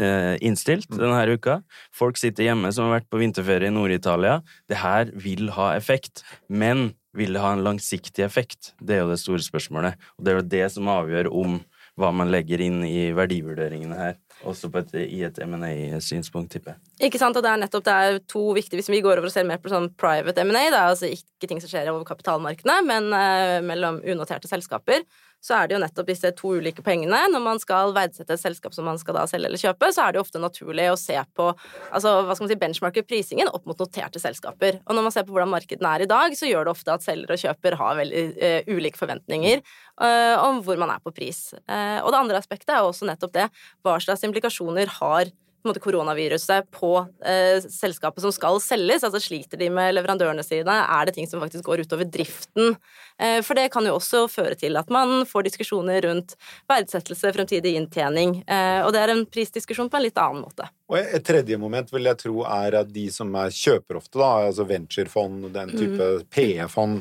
eh, 0.00 0.34
innstilt 0.42 0.88
denne 0.90 1.20
uka. 1.36 1.60
Folk 1.94 2.16
sitter 2.18 2.48
hjemme 2.48 2.72
som 2.72 2.88
har 2.88 2.96
vært 3.00 3.10
på 3.12 3.20
vinterferie 3.20 3.68
i 3.68 3.74
Nord-Italia. 3.76 4.40
Det 4.68 4.80
her 4.80 5.12
vil 5.14 5.52
ha 5.54 5.74
effekt, 5.76 6.24
men 6.48 6.94
vil 7.14 7.34
det 7.36 7.42
ha 7.44 7.52
en 7.52 7.62
langsiktig 7.62 8.24
effekt? 8.24 8.72
Det 8.80 8.96
er 8.96 9.04
jo 9.04 9.10
det 9.12 9.20
store 9.20 9.44
spørsmålet. 9.44 9.94
Og 10.18 10.24
det 10.24 10.32
er 10.32 10.40
jo 10.40 10.48
det 10.56 10.66
som 10.72 10.88
avgjør 10.88 11.28
om 11.30 11.60
hva 12.00 12.08
man 12.16 12.30
legger 12.32 12.58
inn 12.64 12.80
i 12.88 13.10
verdivurderingene 13.12 13.98
her. 13.98 14.14
Også 14.48 14.70
et, 14.80 14.94
i 15.06 15.20
et 15.22 15.38
M&A-synspunkt, 15.44 16.50
tipper 16.52 16.74
jeg. 16.74 17.08
Ikke 17.08 17.20
sant, 17.20 17.36
og 17.38 17.44
det 17.44 17.50
er 17.52 17.60
nettopp 17.62 17.84
det 17.86 17.94
er 17.94 18.16
to 18.30 18.42
viktige 18.56 18.80
Hvis 18.80 18.90
vi 18.90 19.02
går 19.04 19.20
over 19.20 19.28
og 19.28 19.34
ser 19.34 19.46
mer 19.46 19.60
på 19.62 19.70
sånn 19.70 19.90
private 19.98 20.42
M&A, 20.42 20.64
det 20.66 20.78
er 20.78 20.88
altså 20.88 21.10
ikke 21.10 21.50
ting 21.50 21.62
som 21.62 21.70
skjer 21.70 21.90
over 21.92 22.06
kapitalmarkedene, 22.08 22.78
men 22.88 23.10
uh, 23.14 23.58
mellom 23.66 24.00
unoterte 24.02 24.50
selskaper, 24.50 25.06
så 25.42 25.56
er 25.56 25.68
det 25.68 25.76
jo 25.76 25.80
nettopp 25.82 26.08
disse 26.08 26.30
to 26.38 26.54
ulike 26.60 26.84
poengene. 26.86 27.18
Når 27.32 27.42
man 27.42 27.60
skal 27.62 27.92
verdsette 27.96 28.36
et 28.36 28.42
selskap 28.42 28.74
som 28.76 28.86
man 28.86 29.00
skal 29.00 29.16
da 29.18 29.24
selge 29.30 29.50
eller 29.50 29.60
kjøpe, 29.60 29.90
så 29.94 30.04
er 30.04 30.14
det 30.14 30.20
jo 30.20 30.24
ofte 30.26 30.42
naturlig 30.42 30.86
å 30.92 30.98
se 31.00 31.18
på 31.34 31.48
altså, 31.50 32.14
hva 32.22 32.36
skal 32.36 32.46
man 32.46 32.52
si, 32.52 32.58
benchmarke 32.62 33.04
prisingen 33.06 33.50
opp 33.50 33.66
mot 33.68 33.82
noterte 33.82 34.22
selskaper. 34.22 34.78
Og 34.86 34.94
når 34.94 35.08
man 35.08 35.14
ser 35.14 35.26
på 35.26 35.34
hvordan 35.34 35.50
markedene 35.52 35.96
er 35.96 36.06
i 36.06 36.10
dag, 36.10 36.38
så 36.38 36.50
gjør 36.50 36.68
det 36.68 36.74
ofte 36.76 36.94
at 36.94 37.06
selger 37.06 37.34
og 37.34 37.42
kjøper 37.42 37.78
har 37.82 37.98
veldig 37.98 38.24
uh, 38.38 38.72
ulike 38.72 39.00
forventninger 39.00 39.62
uh, 39.62 40.36
om 40.46 40.62
hvor 40.62 40.78
man 40.80 40.94
er 40.94 41.02
på 41.02 41.14
pris. 41.14 41.48
Uh, 41.66 41.98
og 42.04 42.12
det 42.14 42.22
andre 42.22 42.42
aspektet 42.42 42.76
er 42.76 42.84
jo 42.84 42.92
også 42.92 43.10
nettopp 43.10 43.34
det. 43.34 43.48
Hva 43.82 43.98
slags 44.02 44.22
implikasjoner 44.28 44.94
har 45.00 45.34
måte, 45.68 45.82
koronaviruset 45.82 46.68
på 46.74 46.92
eh, 47.24 47.62
selskapet 47.62 48.24
som 48.24 48.34
skal 48.34 48.58
selges? 48.62 49.04
Altså 49.06 49.20
Sliter 49.22 49.60
de 49.60 49.68
med 49.72 49.94
leverandørene 49.96 50.44
sine? 50.46 50.74
Er 50.82 51.08
det 51.08 51.16
ting 51.16 51.28
som 51.30 51.42
faktisk 51.42 51.66
går 51.68 51.84
utover 51.84 52.08
driften? 52.08 52.76
Eh, 53.18 53.40
for 53.46 53.58
det 53.58 53.68
kan 53.74 53.86
jo 53.86 53.96
også 53.98 54.24
føre 54.32 54.58
til 54.58 54.78
at 54.80 54.90
man 54.92 55.26
får 55.28 55.48
diskusjoner 55.48 56.02
rundt 56.08 56.36
verdsettelse, 56.70 57.34
fremtidig 57.36 57.76
inntjening. 57.78 58.40
Eh, 58.46 58.80
og 58.82 58.92
det 58.94 59.02
er 59.02 59.14
en 59.14 59.26
prisdiskusjon 59.26 59.92
på 59.92 60.00
en 60.00 60.06
litt 60.08 60.20
annen 60.20 60.44
måte. 60.46 60.68
Og 60.92 60.98
Et 61.00 61.24
tredje 61.24 61.56
moment 61.56 61.88
vil 61.88 62.04
jeg 62.10 62.20
tro 62.20 62.42
er 62.44 62.76
at 62.82 62.90
de 62.92 63.06
som 63.12 63.32
er 63.40 63.54
kjøper 63.56 63.96
ofte, 63.96 64.18
da, 64.20 64.32
altså 64.50 64.66
venturefond, 64.68 65.46
og 65.48 65.54
den 65.54 65.72
type 65.72 66.08
mm. 66.18 66.26
PE-fond 66.32 67.00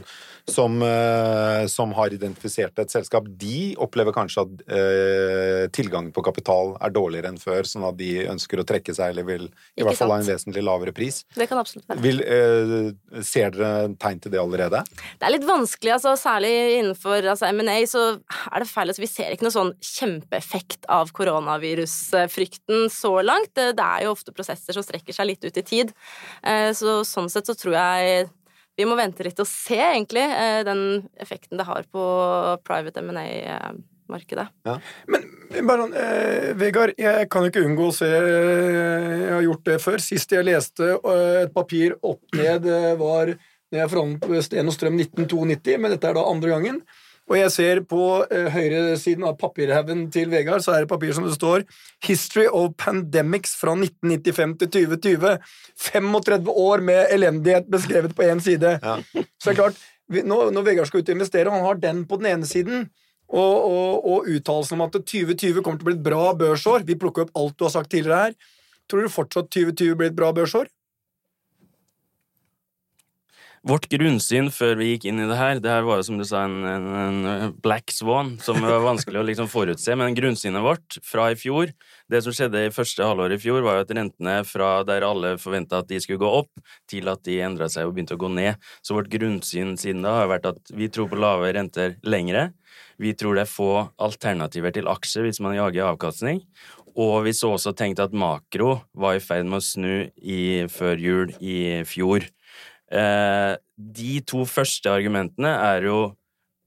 som, 0.49 0.81
uh, 0.81 1.67
som, 1.67 1.91
har 1.93 2.13
identifisert 2.13 2.79
et 2.81 2.91
selskap, 2.91 3.27
de 3.39 3.73
opplever 3.81 4.15
kanskje 4.15 4.45
at 4.45 4.63
uh, 4.71 5.65
tilgangen 5.75 6.11
på 6.15 6.23
kapital 6.25 6.75
er 6.81 6.93
dårligere 6.95 7.31
enn 7.31 7.39
før, 7.41 7.67
sånn 7.67 7.85
at 7.87 7.97
de 7.99 8.25
ønsker 8.31 8.61
å 8.61 8.65
trekke 8.67 8.95
seg 8.95 9.13
eller 9.13 9.27
vil 9.27 9.45
i 9.77 9.85
hvert 9.85 9.99
fall 9.99 10.13
ha 10.15 10.21
en 10.21 10.27
vesentlig 10.27 10.63
lavere 10.65 10.95
pris. 10.95 11.21
Det 11.35 11.47
kan 11.49 11.61
absolutt 11.61 11.87
være. 11.91 12.03
Vil, 12.05 12.23
uh, 12.25 13.21
ser 13.27 13.53
dere 13.55 13.91
tegn 14.01 14.23
til 14.23 14.33
det 14.33 14.41
allerede? 14.41 14.83
Det 15.19 15.27
er 15.27 15.35
litt 15.35 15.47
vanskelig, 15.47 15.95
altså, 15.97 16.15
særlig 16.19 16.53
innenfor 16.79 17.19
altså, 17.35 17.51
M&A 17.51 17.77
så 17.89 18.07
er 18.17 18.63
det 18.63 18.69
feil. 18.71 18.91
Altså, 18.91 19.05
vi 19.05 19.11
ser 19.11 19.35
ikke 19.35 19.47
noe 19.47 19.55
sånn 19.55 19.73
kjempeeffekt 19.91 20.89
av 20.91 21.13
koronavirusfrykten 21.17 22.87
så 22.93 23.17
langt. 23.25 23.53
Det, 23.57 23.71
det 23.81 23.87
er 23.87 24.05
jo 24.05 24.13
ofte 24.13 24.35
prosesser 24.35 24.77
som 24.77 24.85
strekker 24.85 25.17
seg 25.17 25.33
litt 25.33 25.43
ut 25.43 25.57
i 25.57 25.65
tid. 25.65 25.95
Eh, 26.45 26.69
så 26.77 27.01
sånn 27.07 27.29
sett 27.33 27.49
så 27.49 27.57
tror 27.57 27.75
jeg 27.79 28.29
vi 28.79 28.87
må 28.87 28.97
vente 28.97 29.25
litt 29.25 29.39
og 29.41 29.49
se, 29.49 29.77
egentlig, 29.77 30.23
eh, 30.23 30.63
den 30.67 31.03
effekten 31.19 31.59
det 31.59 31.67
har 31.67 31.85
på 31.91 32.03
private 32.65 33.03
M&A-markedet. 33.03 34.47
Ja. 34.67 34.77
Men 35.11 35.67
bare, 35.67 35.87
eh, 35.91 36.53
Vegard, 36.55 36.95
jeg 36.97 37.29
kan 37.29 37.43
jo 37.43 37.51
ikke 37.51 37.65
unngå 37.67 37.89
å 37.89 37.93
se 37.95 38.07
Jeg 38.07 39.33
har 39.33 39.43
gjort 39.43 39.65
det 39.65 39.81
før. 39.83 39.99
Sist 39.99 40.31
jeg 40.31 40.47
leste 40.47 40.95
eh, 40.95 41.43
et 41.43 41.53
papir 41.53 41.97
opp 42.01 42.23
ned, 42.33 42.65
var 42.97 43.35
når 43.71 43.79
jeg 43.79 43.91
forhandlet 43.91 44.43
Sten 44.47 44.67
og 44.67 44.75
Strøm 44.75 44.97
1992, 44.99 45.77
men 45.79 45.91
dette 45.91 46.07
er 46.07 46.15
da 46.17 46.27
andre 46.27 46.49
gangen. 46.49 46.81
Og 47.31 47.37
jeg 47.39 47.51
ser 47.53 47.79
på 47.87 48.05
uh, 48.27 48.47
høyresiden 48.51 49.23
av 49.23 49.37
papirhaugen 49.39 50.03
til 50.11 50.31
Vegard, 50.33 50.63
så 50.65 50.73
er 50.75 50.83
det 50.83 50.91
papir 50.91 51.13
som 51.15 51.23
det 51.23 51.37
står 51.37 51.63
'History 52.03 52.47
of 52.51 52.73
Pandemics 52.75 53.55
fra 53.55 53.71
1995 53.77 54.57
til 54.59 54.71
2020'. 54.75 55.37
35 55.79 56.51
år 56.51 56.83
med 56.83 57.07
elendighet 57.15 57.71
beskrevet 57.71 58.15
på 58.15 58.27
én 58.27 58.43
side. 58.43 58.79
Ja. 58.83 58.97
Så 59.39 59.47
det 59.47 59.53
er 59.53 59.61
klart, 59.63 59.79
når, 60.09 60.51
når 60.51 60.67
Vegard 60.67 60.87
skal 60.87 60.99
ut 60.99 61.09
og 61.09 61.15
investere, 61.15 61.51
han 61.51 61.63
har 61.63 61.79
den 61.79 62.03
på 62.05 62.19
den 62.19 62.27
ene 62.33 62.45
siden. 62.45 62.89
Og, 63.31 63.55
og, 63.71 64.05
og 64.11 64.27
uttalelsen 64.27 64.75
om 64.75 64.89
at 64.89 64.91
2020 64.91 65.63
kommer 65.63 65.79
til 65.79 65.85
å 65.85 65.87
bli 65.87 65.95
et 65.95 66.03
bra 66.03 66.33
børsår 66.35 66.83
Vi 66.83 66.97
plukker 66.99 67.23
opp 67.23 67.37
alt 67.39 67.53
du 67.55 67.63
har 67.63 67.71
sagt 67.71 67.93
tidligere 67.93 68.25
her. 68.25 68.33
Tror 68.91 69.05
du 69.07 69.13
fortsatt 69.13 69.47
2020 69.55 69.95
blir 69.95 70.11
et 70.11 70.17
bra 70.17 70.33
børsår? 70.35 70.67
Vårt 73.61 73.83
grunnsyn 73.91 74.47
før 74.49 74.79
vi 74.79 74.87
gikk 74.87 75.03
inn 75.05 75.19
i 75.21 75.27
det 75.29 75.35
her, 75.37 75.59
det 75.61 75.69
her 75.69 75.83
var 75.85 75.99
jo 75.99 76.05
som 76.07 76.17
du 76.17 76.23
sa 76.25 76.39
en, 76.47 76.63
en, 76.65 76.85
en 77.29 77.51
black 77.61 77.93
swan, 77.93 78.31
som 78.41 78.57
var 78.57 78.81
vanskelig 78.81 79.19
å 79.21 79.25
liksom 79.27 79.51
forutse, 79.51 79.93
men 80.01 80.17
grunnsynet 80.17 80.65
vårt 80.65 80.97
fra 81.05 81.27
i 81.29 81.37
fjor 81.37 81.69
Det 82.09 82.23
som 82.25 82.33
skjedde 82.33 82.63
i 82.65 82.71
første 82.73 83.05
halvår 83.05 83.35
i 83.35 83.39
fjor, 83.43 83.61
var 83.61 83.77
jo 83.77 83.83
at 83.85 83.93
rentene 83.93 84.39
fra 84.49 84.71
der 84.87 85.05
alle 85.05 85.35
forventa 85.37 85.83
at 85.83 85.91
de 85.93 86.01
skulle 86.01 86.23
gå 86.23 86.31
opp, 86.41 86.49
til 86.89 87.11
at 87.13 87.21
de 87.27 87.37
endra 87.45 87.69
seg 87.69 87.85
og 87.85 87.93
begynte 87.93 88.17
å 88.17 88.23
gå 88.23 88.31
ned. 88.33 88.57
Så 88.81 88.97
vårt 88.97 89.13
grunnsyn 89.13 89.77
siden 89.77 90.01
da 90.03 90.17
har 90.23 90.33
vært 90.33 90.49
at 90.49 90.73
vi 90.73 90.89
tror 90.89 91.11
på 91.11 91.21
lave 91.21 91.53
renter 91.53 91.99
lengre. 92.01 92.49
Vi 93.01 93.13
tror 93.13 93.37
det 93.37 93.45
er 93.45 93.53
få 93.53 93.71
alternativer 94.01 94.73
til 94.73 94.89
aksjer 94.89 95.29
hvis 95.29 95.39
man 95.45 95.55
jager 95.55 95.93
avkastning. 95.93 96.41
Og 96.99 97.21
vi 97.23 97.31
så 97.37 97.53
også 97.55 97.71
tenkt 97.77 98.01
at 98.03 98.11
makro 98.11 98.81
var 98.97 99.15
i 99.15 99.23
ferd 99.23 99.47
med 99.47 99.61
å 99.61 99.63
snu 99.63 99.93
i, 100.17 100.65
før 100.67 100.99
jul 100.99 101.35
i 101.39 101.85
fjor. 101.87 102.25
Eh, 102.91 103.53
de 103.75 104.13
to 104.27 104.43
første 104.49 104.91
argumentene 104.91 105.51
er 105.71 105.87
jo 105.87 105.99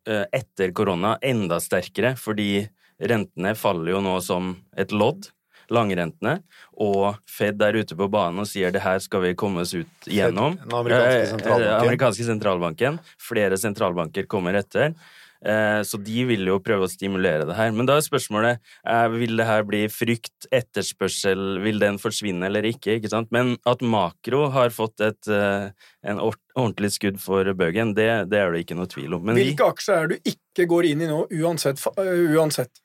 eh, 0.08 0.24
etter 0.32 0.72
korona 0.76 1.18
enda 1.24 1.60
sterkere, 1.62 2.14
fordi 2.16 2.66
rentene 3.04 3.54
faller 3.58 3.94
jo 3.94 4.02
nå 4.04 4.18
som 4.24 4.54
et 4.76 4.94
lodd. 4.94 5.30
Langrentene. 5.72 6.42
Og 6.84 7.14
Fed 7.24 7.62
er 7.64 7.78
ute 7.80 7.96
på 7.96 8.04
banen 8.12 8.42
og 8.42 8.48
sier 8.50 8.68
det 8.74 8.82
her 8.84 8.98
skal 9.00 9.22
vi 9.24 9.30
komme 9.38 9.62
oss 9.64 9.72
ut 9.72 10.08
gjennom. 10.12 10.58
Den 10.60 10.74
amerikanske 10.76 11.30
sentralbanken. 11.30 11.78
amerikanske 11.78 12.26
sentralbanken. 12.28 12.98
Flere 13.30 13.56
sentralbanker 13.60 14.28
kommer 14.28 14.58
etter. 14.60 14.92
Eh, 15.44 15.80
så 15.84 15.98
de 16.00 16.24
vil 16.28 16.46
jo 16.48 16.56
prøve 16.64 16.86
å 16.86 16.90
stimulere 16.90 17.44
det 17.48 17.56
her. 17.58 17.72
Men 17.76 17.88
da 17.88 17.98
er 17.98 18.06
spørsmålet 18.06 18.60
eh, 18.88 19.06
vil 19.12 19.36
det 19.36 19.48
her 19.48 19.66
bli 19.68 19.82
frykt, 19.92 20.48
etterspørsel, 20.54 21.58
vil 21.64 21.80
den 21.82 21.98
forsvinne 22.00 22.48
eller 22.48 22.64
ikke? 22.68 22.98
ikke 22.98 23.12
sant? 23.12 23.30
Men 23.34 23.54
at 23.68 23.84
makro 23.84 24.46
har 24.54 24.72
fått 24.74 25.04
et, 25.04 25.28
eh, 25.28 25.68
en 26.08 26.22
ordentlig 26.22 26.94
skudd 26.96 27.20
for 27.22 27.50
bøgen, 27.58 27.92
det, 27.98 28.08
det, 28.32 28.40
er 28.40 28.54
det 28.54 28.64
ikke 28.64 28.78
noe 28.78 28.90
tvil 28.90 29.18
om. 29.18 29.26
Men 29.28 29.40
Hvilke 29.40 29.68
vi, 29.68 29.74
aksjer 29.74 29.98
er 29.98 30.08
det 30.08 30.16
du 30.16 30.32
ikke 30.34 30.70
går 30.70 30.88
inn 30.92 31.04
i 31.04 31.10
nå, 31.10 31.26
uansett? 31.42 31.84
uansett? 31.98 32.80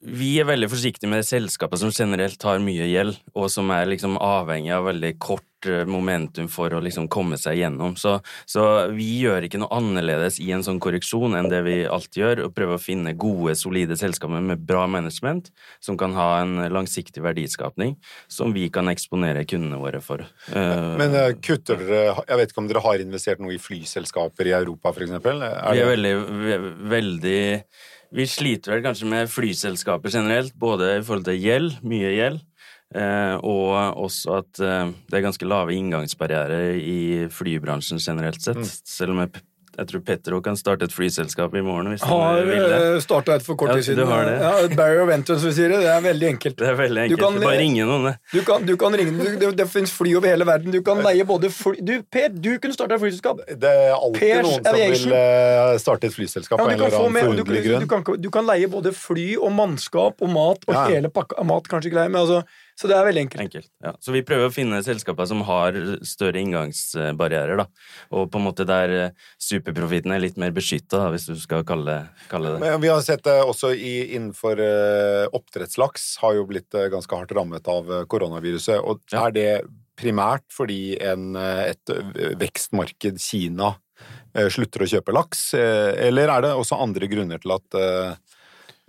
vi 0.00 0.30
er 0.42 0.46
veldig 0.48 0.66
forsiktige 0.68 1.08
med 1.08 1.22
selskaper 1.24 1.78
som 1.78 1.92
generelt 1.94 2.42
har 2.44 2.58
mye 2.60 2.88
gjeld, 2.90 3.14
og 3.38 3.46
som 3.52 3.70
er 3.72 3.86
liksom 3.88 4.18
avhengig 4.20 4.72
av 4.74 4.88
veldig 4.88 5.12
kort 5.22 5.46
momentum 5.88 6.48
for 6.50 6.72
å 6.74 6.80
liksom 6.82 7.08
komme 7.12 7.38
seg 7.40 7.58
gjennom. 7.60 7.96
Så, 8.00 8.18
så, 8.48 8.64
vi 8.94 9.08
gjør 9.24 9.46
ikke 9.46 9.60
noe 9.62 9.72
annerledes 9.76 10.40
i 10.42 10.50
en 10.54 10.64
sånn 10.66 10.80
korreksjon 10.82 11.36
enn 11.38 11.50
det 11.52 11.62
vi 11.66 11.76
alltid 11.86 12.22
gjør, 12.22 12.44
og 12.46 12.54
prøver 12.56 12.78
å 12.78 12.82
finne 12.82 13.14
gode, 13.18 13.56
solide 13.58 13.98
selskaper 14.00 14.42
med 14.44 14.64
bra 14.66 14.86
management 14.90 15.50
som 15.82 15.98
kan 16.00 16.14
ha 16.18 16.28
en 16.40 16.58
langsiktig 16.72 17.22
verdiskapning 17.24 17.96
som 18.30 18.54
vi 18.56 18.68
kan 18.72 18.90
eksponere 18.92 19.46
kundene 19.48 19.80
våre 19.80 20.02
for. 20.04 20.24
Men, 20.54 20.96
men 21.00 21.16
eh, 21.18 21.32
kutter 21.42 21.78
dere 21.80 22.00
Jeg 22.26 22.38
vet 22.38 22.52
ikke 22.52 22.62
om 22.62 22.68
dere 22.70 22.82
har 22.84 23.02
investert 23.02 23.40
noe 23.42 23.54
i 23.54 23.62
flyselskaper 23.62 24.48
i 24.50 24.54
Europa, 24.56 24.92
f.eks.? 24.94 25.16
Vi 25.20 25.82
er 25.84 25.90
veldig, 25.94 26.14
veldig 26.90 27.40
vi 28.10 28.24
sliter 28.26 28.74
vel 28.74 28.80
kanskje 28.82 29.06
med 29.06 29.30
flyselskaper 29.30 30.10
generelt, 30.10 30.54
både 30.58 30.96
i 30.96 31.02
forhold 31.04 31.28
til 31.28 31.36
gjeld, 31.38 31.76
mye 31.86 32.08
gjeld, 32.10 32.40
Eh, 32.40 32.49
og 32.90 34.00
også 34.02 34.40
at 34.40 34.62
eh, 34.66 34.88
det 35.10 35.18
er 35.18 35.26
ganske 35.28 35.46
lave 35.46 35.76
inngangsbarrierer 35.76 36.74
i 36.80 37.28
flybransjen 37.30 38.02
generelt 38.02 38.42
sett. 38.42 38.58
Mm. 38.58 38.72
Selv 38.96 39.14
om 39.14 39.22
jeg 39.22 39.44
jeg 39.80 39.88
tror 39.88 40.00
Petro 40.04 40.38
kan 40.44 40.58
starte 40.58 40.84
et 40.88 40.92
flyselskap 40.92 41.54
i 41.56 41.62
morgen. 41.64 41.92
hvis 41.92 42.02
Har 42.04 42.42
eh, 42.42 42.98
starta 43.00 43.36
et 43.38 43.44
for 43.46 43.56
kort 43.56 43.72
tid 43.78 43.86
siden. 43.86 44.10
Ja, 44.10 44.50
Barry 44.76 44.98
of 45.00 45.12
Entrance, 45.14 45.46
vi 45.46 45.52
sier 45.56 45.72
det. 45.72 45.78
Det 45.84 45.92
er 45.92 46.02
veldig 46.04 46.28
enkelt. 46.34 46.56
Det 46.58 46.68
er 46.68 46.76
veldig 46.76 47.04
enkelt. 47.04 47.20
Du 47.20 47.24
kan, 47.24 47.38
bare 47.44 47.60
ringe 47.62 47.86
noen, 47.88 48.18
Du 48.34 48.40
kan, 48.44 48.66
du 48.66 48.74
kan 48.80 48.96
ringe, 48.98 49.14
du, 49.16 49.38
det, 49.40 49.52
det 49.56 49.68
finnes 49.70 49.92
fly 49.94 50.12
over 50.18 50.28
hele 50.28 50.46
verden. 50.48 50.74
Du 50.74 50.82
kan 50.84 51.00
leie 51.06 51.24
både 51.24 51.52
fly 51.54 51.80
Du, 51.80 51.94
Per, 52.10 52.28
du 52.34 52.50
kunne 52.60 52.76
starta 52.76 52.98
et 52.98 53.04
flyselskap. 53.06 53.44
Det 53.48 53.70
er 53.70 53.94
alltid 53.94 54.20
Pers 54.20 54.48
noen 54.48 54.58
som 54.58 54.72
Aviation. 54.74 55.14
vil 55.14 55.16
uh, 55.16 55.76
starte 55.80 56.10
et 56.10 56.18
flyselskap 56.18 56.58
ja, 56.58 56.66
av 56.66 56.72
en 56.74 56.80
eller 56.80 56.98
annen 57.00 57.20
forunderlig 57.22 57.64
grunn. 57.68 57.86
Du 57.86 57.92
kan, 57.94 58.24
du 58.26 58.30
kan 58.34 58.50
leie 58.50 58.68
både 58.74 58.92
fly 58.96 59.28
og 59.38 59.54
mannskap 59.54 60.20
og 60.20 60.34
mat 60.34 60.66
og 60.68 60.76
ja. 60.76 60.88
hele 60.90 61.12
pakka 61.14 61.46
mat, 61.46 61.70
kanskje 61.70 61.92
ikke 61.92 62.02
leie, 62.02 62.12
men 62.12 62.26
altså 62.26 62.42
så 62.80 62.88
det 62.88 62.96
er 62.96 63.04
veldig 63.04 63.22
enkelt. 63.26 63.42
enkelt 63.42 63.68
ja. 63.84 63.90
Så 64.00 64.14
vi 64.14 64.22
prøver 64.24 64.48
å 64.48 64.54
finne 64.54 64.78
selskaper 64.84 65.26
som 65.28 65.42
har 65.44 65.76
større 66.08 66.40
inngangsbarrierer, 66.40 67.60
da. 67.60 67.66
Og 68.16 68.30
på 68.32 68.40
en 68.40 68.46
måte 68.46 68.64
der 68.68 68.94
eh, 68.96 69.26
superprofitten 69.36 70.14
er 70.16 70.22
litt 70.24 70.40
mer 70.40 70.54
beskytta, 70.56 71.02
hvis 71.12 71.28
du 71.28 71.34
skal 71.40 71.66
kalle, 71.68 71.98
kalle, 72.32 72.54
det 72.54 72.62
Men 72.62 72.80
Vi 72.80 72.88
har 72.88 73.04
sett 73.04 73.26
det 73.26 73.36
også 73.44 73.74
i, 73.76 74.14
innenfor 74.16 74.64
uh, 74.64 75.26
oppdrettslaks, 75.36 76.08
har 76.24 76.38
jo 76.38 76.48
blitt 76.48 76.72
ganske 76.72 77.20
hardt 77.20 77.36
rammet 77.36 77.68
av 77.68 77.92
koronaviruset. 78.08 78.80
Og 78.80 79.04
ja. 79.12 79.26
er 79.26 79.36
det 79.36 79.50
primært 80.00 80.46
fordi 80.54 80.96
en, 81.04 81.34
et 81.36 81.92
vekstmarked, 82.40 83.20
Kina, 83.20 83.74
slutter 84.48 84.86
å 84.86 84.88
kjøpe 84.88 85.12
laks, 85.12 85.50
eller 85.58 86.30
er 86.32 86.44
det 86.46 86.56
også 86.56 86.78
andre 86.80 87.08
grunner 87.10 87.40
til 87.42 87.52
at 87.52 87.76
eh, 87.76 88.38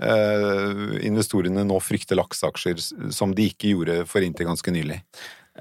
investorene 0.02 1.62
nå 1.68 1.76
frykter 1.84 2.18
lakseaksjer, 2.18 2.80
som 3.14 3.36
de 3.38 3.46
ikke 3.52 3.76
gjorde 3.76 4.00
for 4.10 4.26
inntil 4.26 4.50
ganske 4.50 4.74
nylig. 4.74 4.98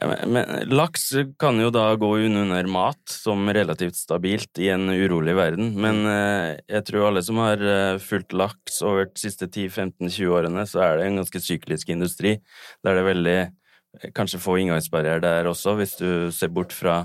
Men 0.00 0.46
laks 0.70 1.10
kan 1.38 1.58
jo 1.58 1.68
da 1.74 1.90
gå 1.98 2.08
under 2.22 2.68
mat 2.70 3.10
som 3.10 3.48
relativt 3.50 3.98
stabilt 3.98 4.60
i 4.62 4.68
en 4.70 4.86
urolig 4.88 5.34
verden, 5.34 5.72
men 5.82 6.04
eh, 6.06 6.60
jeg 6.70 6.86
tror 6.86 7.08
alle 7.08 7.22
som 7.26 7.40
har 7.42 7.58
eh, 7.58 7.98
fulgt 7.98 8.32
laks 8.32 8.78
over 8.86 9.10
de 9.10 9.18
siste 9.18 9.48
10-15-20 9.50 10.30
årene, 10.30 10.64
så 10.70 10.84
er 10.86 11.00
det 11.00 11.08
en 11.08 11.18
ganske 11.20 11.42
syklisk 11.42 11.90
industri 11.90 12.36
der 12.86 12.94
det 12.94 13.02
er 13.02 13.08
veldig 13.10 13.38
kanskje 14.14 14.40
få 14.40 14.56
inngangsbarriere 14.60 15.22
der 15.24 15.48
også, 15.50 15.74
hvis 15.78 15.96
du 15.98 16.30
ser 16.34 16.52
bort 16.54 16.72
fra 16.74 17.02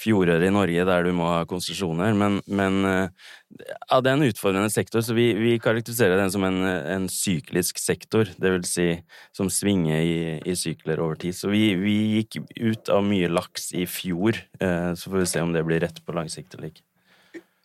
fjoråret 0.00 0.42
i 0.42 0.52
Norge 0.52 0.86
der 0.88 1.06
du 1.06 1.12
må 1.14 1.28
ha 1.30 1.44
konsesjoner. 1.48 2.14
Men, 2.18 2.40
men 2.46 2.80
ja, 2.84 4.00
det 4.02 4.10
er 4.10 4.16
en 4.16 4.26
utfordrende 4.26 4.72
sektor, 4.72 5.04
så 5.04 5.14
vi, 5.16 5.28
vi 5.38 5.54
karakteriserer 5.62 6.18
den 6.18 6.32
som 6.34 6.46
en, 6.46 6.60
en, 6.66 7.06
syklisk 7.12 7.78
sektor. 7.78 8.28
Det 8.34 8.54
vil 8.56 8.66
si 8.68 8.88
som 9.36 9.50
svinger 9.52 10.00
i, 10.00 10.16
i 10.42 10.56
sykler 10.58 11.02
over 11.04 11.20
tid. 11.22 11.36
Så 11.38 11.52
vi, 11.52 11.68
vi, 11.78 11.96
gikk 12.18 12.40
ut 12.58 12.90
av 12.92 13.04
mye 13.06 13.30
laks 13.30 13.70
i 13.78 13.86
fjor, 13.90 14.40
eh, 14.58 14.90
så 14.98 15.12
får 15.12 15.22
vi 15.22 15.30
se 15.30 15.44
om 15.44 15.54
det 15.54 15.64
blir 15.66 15.82
rett 15.84 16.02
på 16.04 16.16
lang 16.16 16.30
sikt 16.32 16.58
eller 16.58 16.72
ikke. 16.72 16.86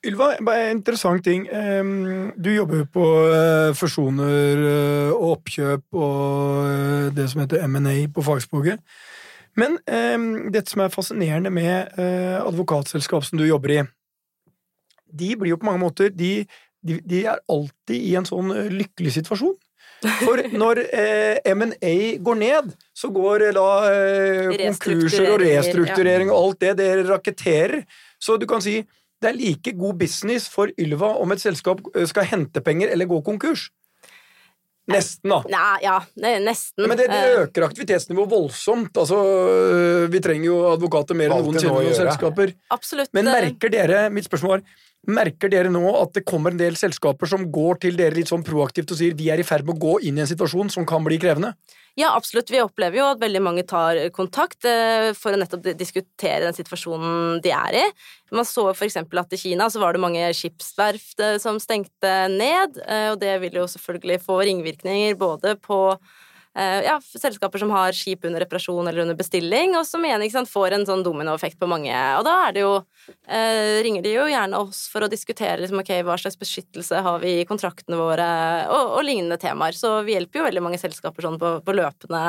Ylva, 0.07 0.29
bare 0.39 0.69
en 0.69 0.77
interessant 0.77 1.23
ting. 1.23 1.45
Du 2.39 2.49
jobber 2.53 2.83
jo 2.83 2.89
på 2.93 3.05
eh, 3.35 3.71
fusjoner 3.75 4.61
eh, 4.69 5.11
og 5.11 5.33
oppkjøp 5.33 5.99
og 5.99 6.69
eh, 6.69 7.07
det 7.17 7.25
som 7.31 7.43
heter 7.43 7.65
M&A 7.67 7.97
på 8.15 8.23
fagspråket. 8.23 8.79
Men 9.59 9.75
dette 10.53 10.71
som 10.71 10.85
er 10.85 10.91
fascinerende 10.93 11.49
med 11.51 11.97
advokatselskap 11.99 13.25
som 13.27 13.41
du 13.41 13.43
jobber 13.43 13.73
i, 13.73 13.79
de 15.11 15.33
blir 15.35 15.51
jo 15.51 15.57
på 15.59 15.67
mange 15.67 15.81
måter 15.81 16.13
De, 16.13 16.45
de, 16.85 16.99
de 17.03 17.23
er 17.27 17.41
alltid 17.49 17.97
i 17.97 18.13
en 18.15 18.29
sånn 18.29 18.53
lykkelig 18.71 19.17
situasjon. 19.17 19.57
For 20.21 20.39
når 20.61 20.83
eh, 20.85 21.39
M&A 21.51 21.95
går 22.23 22.39
ned, 22.39 22.71
så 22.95 23.11
går 23.13 23.49
da 23.57 23.67
eh, 23.89 24.53
konkurser 24.79 25.27
og 25.33 25.43
restrukturering 25.43 26.31
og 26.31 26.39
alt 26.39 26.63
det 26.63 26.77
dere 26.79 27.07
raketterer. 27.09 27.83
Så 28.19 28.37
du 28.39 28.47
kan 28.49 28.63
si 28.63 28.79
det 29.19 29.31
er 29.31 29.37
like 29.37 29.75
god 29.77 29.99
business 29.99 30.47
for 30.51 30.71
Ylva 30.79 31.11
om 31.19 31.35
et 31.35 31.43
selskap 31.43 31.81
eh, 31.93 32.07
skal 32.09 32.27
hente 32.29 32.63
penger 32.63 32.91
eller 32.93 33.09
gå 33.09 33.21
konkurs. 33.25 33.69
Nesten, 34.89 35.29
da. 35.29 35.39
Nei, 35.53 35.79
ja, 35.83 35.97
er 36.25 36.39
nesten. 36.41 36.87
Men 36.89 36.97
det, 36.97 37.09
det 37.11 37.17
Eh, 37.19 37.41
øker 37.43 37.67
aktivitetsnivået 37.67 38.31
voldsomt. 38.31 38.97
Altså, 38.97 39.19
vi 40.09 40.21
trenger 40.23 40.47
jo 40.49 40.59
advokater 40.71 41.17
mer 41.17 41.29
enn 41.35 41.45
noensinne 41.45 41.83
i 41.83 41.89
noen 41.91 41.97
selskaper. 41.97 42.55
Absolutt. 42.73 43.11
Men 43.13 43.29
eh, 43.29 43.35
merker 43.37 43.73
dere 43.73 44.07
mitt 44.13 44.25
spørsmål 44.25 44.57
var, 44.57 44.63
merker 45.07 45.51
dere 45.51 45.71
nå 45.71 45.83
at 46.01 46.13
det 46.17 46.25
kommer 46.27 46.53
en 46.53 46.59
del 46.59 46.75
selskaper 46.79 47.29
som 47.29 47.47
går 47.53 47.79
til 47.85 47.99
dere 47.99 48.17
litt 48.17 48.31
sånn 48.31 48.43
proaktivt 48.45 48.91
og 48.91 48.99
sier 48.99 49.15
vi 49.17 49.29
er 49.31 49.39
i 49.39 49.47
ferd 49.47 49.65
med 49.67 49.77
å 49.77 49.83
gå 49.85 49.93
inn 50.09 50.19
i 50.19 50.23
en 50.25 50.29
situasjon 50.29 50.71
som 50.73 50.87
kan 50.87 51.05
bli 51.05 51.19
krevende? 51.21 51.53
Ja, 51.97 52.13
absolutt. 52.15 52.51
Vi 52.51 52.61
opplever 52.61 52.99
jo 52.99 53.07
at 53.09 53.19
veldig 53.19 53.41
mange 53.43 53.65
tar 53.67 53.97
kontakt 54.15 54.63
eh, 54.67 55.09
for 55.17 55.35
å 55.35 55.39
nettopp 55.39 55.71
diskutere 55.79 56.45
den 56.45 56.55
situasjonen 56.55 57.41
de 57.43 57.51
er 57.55 57.79
i. 57.81 57.85
Man 58.35 58.47
så 58.47 58.69
eksempel 58.71 59.19
at 59.23 59.33
i 59.35 59.39
Kina 59.41 59.67
så 59.71 59.81
var 59.81 59.95
det 59.95 60.03
mange 60.03 60.29
skipsverft 60.37 61.19
eh, 61.25 61.35
som 61.41 61.59
stengte 61.59 62.13
ned, 62.31 62.79
eh, 62.85 63.09
og 63.13 63.19
det 63.23 63.35
vil 63.43 63.59
jo 63.63 63.67
selvfølgelig 63.71 64.21
få 64.23 64.39
ringvirkninger 64.45 65.19
både 65.19 65.57
på 65.59 65.81
eh, 65.95 66.15
ja, 66.57 66.95
selskaper 67.01 67.61
som 67.61 67.69
har 67.71 67.93
skip 67.95 68.25
under 68.25 68.41
reparasjon 68.41 68.87
eller 68.87 69.03
under 69.03 69.17
bestilling, 69.17 69.75
og 69.77 69.85
som 69.87 70.03
igjen 70.05 70.25
sant, 70.33 70.49
får 70.49 70.75
en 70.75 70.85
sånn 70.87 71.03
dominoeffekt 71.05 71.59
på 71.59 71.69
mange. 71.69 71.93
Og 72.17 72.25
da 72.27 72.35
er 72.47 72.55
det 72.55 72.63
jo, 72.63 72.73
eh, 73.27 73.79
ringer 73.85 74.03
de 74.05 74.15
jo 74.15 74.25
gjerne 74.29 74.59
oss 74.59 74.87
for 74.91 75.05
å 75.05 75.11
diskutere 75.11 75.59
liksom, 75.61 75.83
ok, 75.83 75.93
hva 76.07 76.17
slags 76.19 76.39
beskyttelse 76.41 77.03
har 77.05 77.21
vi 77.23 77.39
i 77.39 77.45
kontraktene 77.49 77.99
våre, 77.99 78.29
og, 78.67 78.97
og 78.97 79.05
lignende 79.05 79.39
temaer. 79.41 79.77
Så 79.77 79.99
vi 80.07 80.17
hjelper 80.17 80.41
jo 80.41 80.47
veldig 80.49 80.65
mange 80.65 80.81
selskaper 80.81 81.27
sånn 81.27 81.39
på, 81.41 81.59
på 81.65 81.77
løpende 81.77 82.23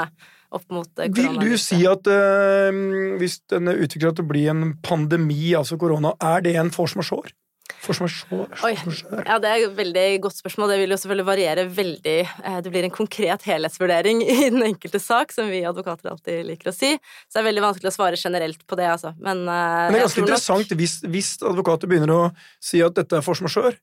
opp 0.50 0.66
mot 0.74 0.88
korona. 0.90 1.40
Vil 1.40 1.54
du 1.54 1.58
si 1.62 1.80
at 1.88 2.08
øh, 2.10 2.80
hvis 3.20 3.40
denne 3.50 3.76
utvikler 3.78 4.14
til 4.14 4.26
å 4.26 4.30
bli 4.30 4.46
en 4.50 4.72
pandemi, 4.84 5.54
altså 5.56 5.78
korona, 5.80 6.16
er 6.20 6.44
det 6.46 6.56
en 6.60 6.72
force 6.74 6.98
majeure? 6.98 7.32
Majeure. 7.88 9.24
ja, 9.26 9.38
Det 9.40 9.48
er 9.50 9.64
et 9.66 9.76
veldig 9.76 10.06
godt 10.24 10.36
spørsmål. 10.36 10.68
Det 10.72 10.78
vil 10.82 10.90
jo 10.94 10.98
selvfølgelig 11.00 11.26
variere 11.28 11.64
veldig. 11.68 12.16
Eh, 12.44 12.60
Det 12.60 12.72
blir 12.72 12.84
en 12.84 12.90
konkret 12.94 13.42
helhetsvurdering 13.48 14.22
i 14.34 14.50
den 14.50 14.62
enkelte 14.62 15.00
sak, 15.00 15.32
som 15.32 15.48
vi 15.50 15.62
advokater 15.64 16.10
alltid 16.12 16.44
liker 16.46 16.70
å 16.72 16.74
si. 16.76 16.92
Så 17.28 17.38
det 17.38 17.42
er 17.44 17.48
veldig 17.52 17.64
vanskelig 17.68 17.92
å 17.92 17.96
svare 17.96 18.20
generelt 18.20 18.66
på 18.66 18.76
det, 18.76 18.88
altså. 18.90 19.14
Men, 19.18 19.46
eh, 19.48 19.86
Men 19.88 19.92
det 19.96 20.02
er 20.02 20.06
ganske 20.06 20.20
nok- 20.20 20.28
interessant 20.28 20.76
hvis, 20.76 20.98
hvis 21.08 21.32
advokater 21.42 21.88
begynner 21.90 22.14
å 22.16 22.34
si 22.60 22.82
at 22.84 22.94
dette 22.94 23.16
er 23.16 23.24
force 23.26 23.42
majeure. 23.42 23.76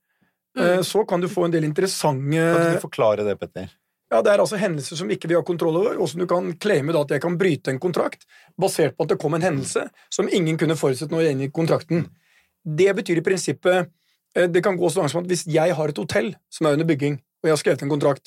Mm. 0.57 0.63
eh, 0.63 0.79
Så 0.85 1.03
kan 1.07 1.21
du 1.21 1.27
få 1.27 1.45
en 1.45 1.51
del 1.51 1.63
interessante 1.63 2.31
Kan 2.53 2.73
du 2.73 2.79
forklare 2.81 3.25
det, 3.25 3.39
Petter? 3.39 3.69
Ja, 4.09 4.21
Det 4.21 4.31
er 4.31 4.39
altså 4.39 4.55
hendelser 4.57 4.95
som 4.95 5.09
ikke 5.11 5.27
vi 5.27 5.35
har 5.35 5.43
kontroll 5.43 5.75
over, 5.75 5.97
og 5.99 6.07
som 6.07 6.21
du 6.21 6.25
kan 6.25 6.53
claime 6.53 6.93
da 6.93 7.01
at 7.01 7.09
jeg 7.09 7.19
kan 7.21 7.35
bryte 7.37 7.67
en 7.73 7.79
kontrakt 7.79 8.23
basert 8.57 8.95
på 8.95 9.03
at 9.03 9.09
det 9.09 9.19
kom 9.19 9.33
en 9.35 9.41
hendelse 9.43 9.89
som 10.09 10.29
ingen 10.31 10.57
kunne 10.57 10.77
forutsett 10.79 11.11
når 11.11 11.25
jeg 11.25 11.35
inngikk 11.35 11.51
kontrakten. 11.53 12.07
Det 12.67 12.89
betyr 12.97 13.21
i 13.21 13.23
prinsippet 13.23 13.87
eh, 14.35 14.47
Det 14.51 14.59
kan 14.65 14.75
gå 14.77 14.89
så 14.91 14.99
langt 14.99 15.13
som 15.13 15.21
at 15.23 15.29
hvis 15.31 15.45
jeg 15.47 15.75
har 15.77 15.87
et 15.93 16.01
hotell 16.01 16.33
som 16.51 16.67
er 16.67 16.75
under 16.75 16.89
bygging, 16.89 17.15
og 17.39 17.47
jeg 17.47 17.53
har 17.55 17.61
skrevet 17.63 17.85
en 17.85 17.93
kontrakt 17.93 18.25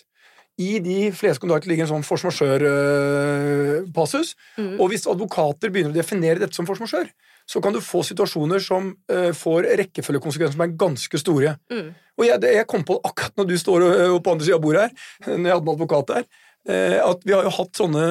I 0.61 0.79
de 0.85 0.99
fleste 1.17 1.41
kontrakter 1.45 1.69
ligger 1.71 1.87
en 1.87 1.93
sånn 1.95 2.05
force 2.07 2.27
majeure-passus. 2.29 4.35
Mm. 4.59 4.75
Og 4.81 4.91
hvis 4.93 5.07
advokater 5.09 5.71
begynner 5.73 5.93
å 5.95 5.97
definere 5.97 6.41
dette 6.43 6.57
som 6.57 6.67
force 6.69 6.83
majeure, 6.85 7.09
så 7.49 7.63
kan 7.65 7.73
du 7.75 7.81
få 7.83 8.03
situasjoner 8.07 8.61
som 8.63 8.91
uh, 9.11 9.31
får 9.35 9.67
rekkefølgekonsekvenser 9.81 10.55
som 10.59 10.65
er 10.67 10.75
ganske 10.79 11.21
store. 11.23 11.55
Mm. 11.73 11.89
Og 12.21 12.27
jeg, 12.27 12.37
det- 12.45 12.53
jeg 12.59 12.69
kom 12.71 12.85
på 12.87 12.99
akkurat 13.09 13.35
når 13.41 13.49
du 13.49 13.57
står 13.59 13.87
på 14.23 14.31
andre 14.35 14.47
sida 14.47 14.59
av 14.61 14.65
bordet 14.67 14.85
her, 14.85 14.93
når 15.39 15.49
jeg 15.49 15.57
hadde 15.57 15.67
en 15.67 15.75
advokat 15.75 16.13
der, 16.13 16.29
uh, 16.71 16.99
at 17.09 17.25
vi 17.27 17.35
har 17.35 17.49
jo 17.49 17.55
hatt 17.57 17.81
sånne 17.83 18.05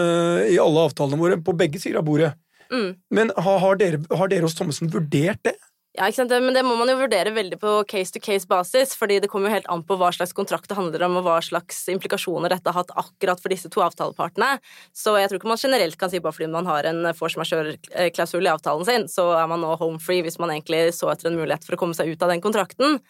i 0.50 0.58
alle 0.60 0.88
avtalene 0.90 1.22
våre 1.22 1.38
på 1.46 1.56
begge 1.60 1.80
sider 1.84 2.02
av 2.02 2.08
bordet. 2.10 2.34
Mm. 2.74 2.90
Men 3.16 3.32
har, 3.38 3.58
har, 3.64 3.78
dere, 3.80 4.02
har 4.14 4.28
dere 4.32 4.46
hos 4.46 4.58
Thommessen 4.58 4.92
vurdert 4.94 5.40
det? 5.48 5.56
Ja, 6.00 6.06
ikke 6.08 6.22
sant? 6.22 6.32
Men 6.32 6.56
det 6.56 6.62
må 6.64 6.78
man 6.80 6.88
jo 6.88 6.94
vurdere 6.96 7.34
veldig 7.36 7.58
på 7.60 7.72
case-to-case-basis, 7.92 8.94
fordi 8.96 9.18
det 9.20 9.28
kommer 9.28 9.50
jo 9.50 9.56
helt 9.58 9.66
an 9.74 9.82
på 9.84 9.98
hva 10.00 10.14
slags 10.16 10.32
kontrakt 10.38 10.70
det 10.72 10.78
handler 10.78 11.04
om, 11.10 11.18
og 11.20 11.26
hva 11.26 11.42
slags 11.44 11.82
implikasjoner 11.92 12.54
dette 12.54 12.72
har 12.72 12.86
hatt 12.86 12.94
akkurat 13.02 13.42
for 13.44 13.52
disse 13.52 13.68
to 13.74 13.84
avtalepartene. 13.84 14.54
Så 14.96 15.18
jeg 15.20 15.28
tror 15.28 15.42
ikke 15.42 15.52
man 15.52 15.60
generelt 15.60 16.00
kan 16.00 16.14
si 16.14 16.22
bare 16.24 16.38
fordi 16.38 16.48
man 16.54 16.70
har 16.72 16.88
en 16.88 17.10
force 17.20 17.36
majeure-klausul 17.42 18.48
i 18.48 18.54
avtalen 18.54 18.88
sin, 18.88 19.10
så 19.12 19.28
er 19.42 19.52
man 19.52 19.60
nå 19.60 19.74
home 19.82 20.00
free 20.00 20.24
hvis 20.24 20.40
man 20.40 20.56
egentlig 20.56 20.94
så 20.96 21.12
etter 21.12 21.34
en 21.34 21.40
mulighet 21.42 21.68
for 21.68 21.76
å 21.76 21.82
komme 21.84 21.98
seg 22.00 22.14
ut 22.14 22.24
av 22.24 22.32
den 22.32 22.46
kontrakten. 22.48 23.02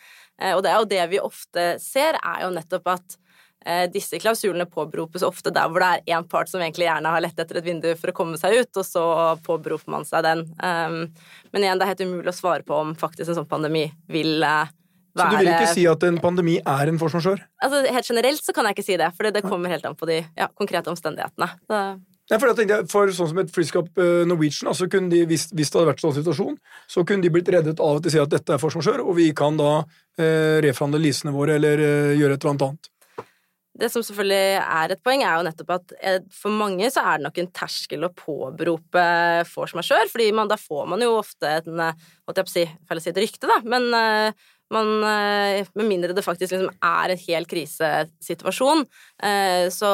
Eh, 0.41 0.55
Og 0.57 0.65
det 0.65 0.73
er 0.73 0.81
jo 0.81 0.89
det 0.89 1.05
vi 1.13 1.21
ofte 1.21 1.75
ser, 1.83 2.17
er 2.17 2.47
jo 2.47 2.55
nettopp 2.57 2.89
at 2.97 3.19
disse 3.91 4.15
klausulene 4.23 4.63
påberopes 4.71 5.25
ofte 5.27 5.51
der 5.51 5.67
hvor 5.67 5.83
det 5.83 5.89
er 5.89 6.15
én 6.15 6.27
part 6.31 6.47
som 6.47 6.61
egentlig 6.63 6.87
gjerne 6.87 7.11
har 7.11 7.23
lett 7.25 7.41
etter 7.43 7.59
et 7.59 7.65
vindu 7.65 7.89
for 7.99 8.11
å 8.11 8.15
komme 8.15 8.39
seg 8.39 8.55
ut, 8.55 8.71
og 8.79 8.85
så 8.87 9.03
påberoper 9.45 9.91
man 9.91 10.07
seg 10.07 10.23
den. 10.23 10.45
Um, 10.63 11.01
men 11.51 11.65
igjen, 11.65 11.81
det 11.81 11.85
er 11.85 11.91
helt 11.91 12.05
umulig 12.07 12.31
å 12.31 12.37
svare 12.37 12.63
på 12.63 12.77
om 12.77 12.93
faktisk 12.97 13.27
en 13.27 13.41
sånn 13.41 13.49
pandemi 13.51 13.83
vil 14.07 14.39
være 14.39 14.71
Så 15.19 15.27
du 15.33 15.37
vil 15.41 15.51
ikke 15.51 15.73
si 15.73 15.87
at 15.91 16.05
en 16.07 16.21
pandemi 16.23 16.59
er 16.61 16.91
en 16.91 16.99
force? 17.01 17.35
Altså, 17.59 17.81
Helt 17.89 18.09
generelt 18.09 18.45
så 18.45 18.55
kan 18.55 18.69
jeg 18.69 18.77
ikke 18.77 18.87
si 18.87 18.99
det, 19.01 19.11
for 19.17 19.27
det 19.27 19.43
kommer 19.45 19.73
helt 19.73 19.87
an 19.89 19.97
på 19.99 20.07
de 20.09 20.21
ja, 20.23 20.47
konkrete 20.55 20.91
omstendighetene. 20.93 21.49
Så, 21.67 21.81
Nei, 22.29 22.37
for, 22.37 22.51
jeg 22.51 22.59
tenkte, 22.59 22.83
for 22.91 23.09
sånn 23.09 23.31
som 23.31 23.39
et 23.41 23.49
flyskap 23.49 23.87
eh, 23.97 24.21
Norwegian, 24.29 24.69
altså 24.69 24.85
kunne 24.91 25.09
de, 25.09 25.23
hvis, 25.31 25.47
hvis 25.49 25.71
det 25.71 25.79
hadde 25.79 25.89
vært 25.89 26.03
sånn 26.03 26.13
situasjon, 26.19 26.59
så 26.85 27.01
kunne 27.01 27.25
de 27.25 27.31
blitt 27.33 27.49
reddet 27.49 27.81
av 27.81 27.97
at 27.97 28.05
de 28.05 28.13
sier 28.13 28.21
at 28.21 28.33
dette 28.35 28.53
er 28.53 28.61
majeure, 28.61 29.01
og 29.01 29.17
vi 29.17 29.31
kan 29.33 29.57
da 29.57 29.71
eh, 30.21 30.59
reforhandle 30.61 31.01
leasene 31.01 31.33
våre 31.33 31.57
eller 31.57 31.81
eh, 31.81 32.13
gjøre 32.19 32.37
et 32.37 32.45
eller 32.45 32.53
annet 32.53 32.67
annet. 32.67 32.91
Det 33.79 33.89
som 33.93 34.03
selvfølgelig 34.05 34.59
er 34.59 34.93
et 34.93 35.01
poeng, 35.03 35.23
er 35.23 35.39
jo 35.39 35.45
nettopp 35.47 35.73
at 35.77 35.93
eh, 35.99 36.19
for 36.35 36.53
mange 36.53 36.89
så 36.93 37.03
er 37.05 37.19
det 37.19 37.27
nok 37.27 37.41
en 37.41 37.51
terskel 37.55 38.05
å 38.05 38.13
påberope 38.15 39.03
majeure, 39.77 40.09
fordi 40.11 40.29
man, 40.35 40.51
da 40.51 40.59
får 40.59 40.87
man 40.91 41.03
jo 41.03 41.15
ofte 41.19 41.51
en 41.61 41.83
eh, 41.87 42.07
holdt 42.27 42.41
jeg 42.41 42.47
på 42.47 42.51
å 42.51 42.55
si, 42.55 42.65
feil 42.89 43.01
å 43.01 43.05
si 43.05 43.13
et 43.13 43.21
rykte, 43.23 43.49
da, 43.49 43.59
men 43.63 43.87
eh, 43.95 44.47
man, 44.69 44.89
med 45.01 45.87
mindre 45.87 46.13
det 46.13 46.21
faktisk 46.21 46.53
liksom 46.53 46.69
er 46.85 47.15
en 47.15 47.21
hel 47.23 47.47
krisesituasjon, 47.49 48.83
så 49.73 49.93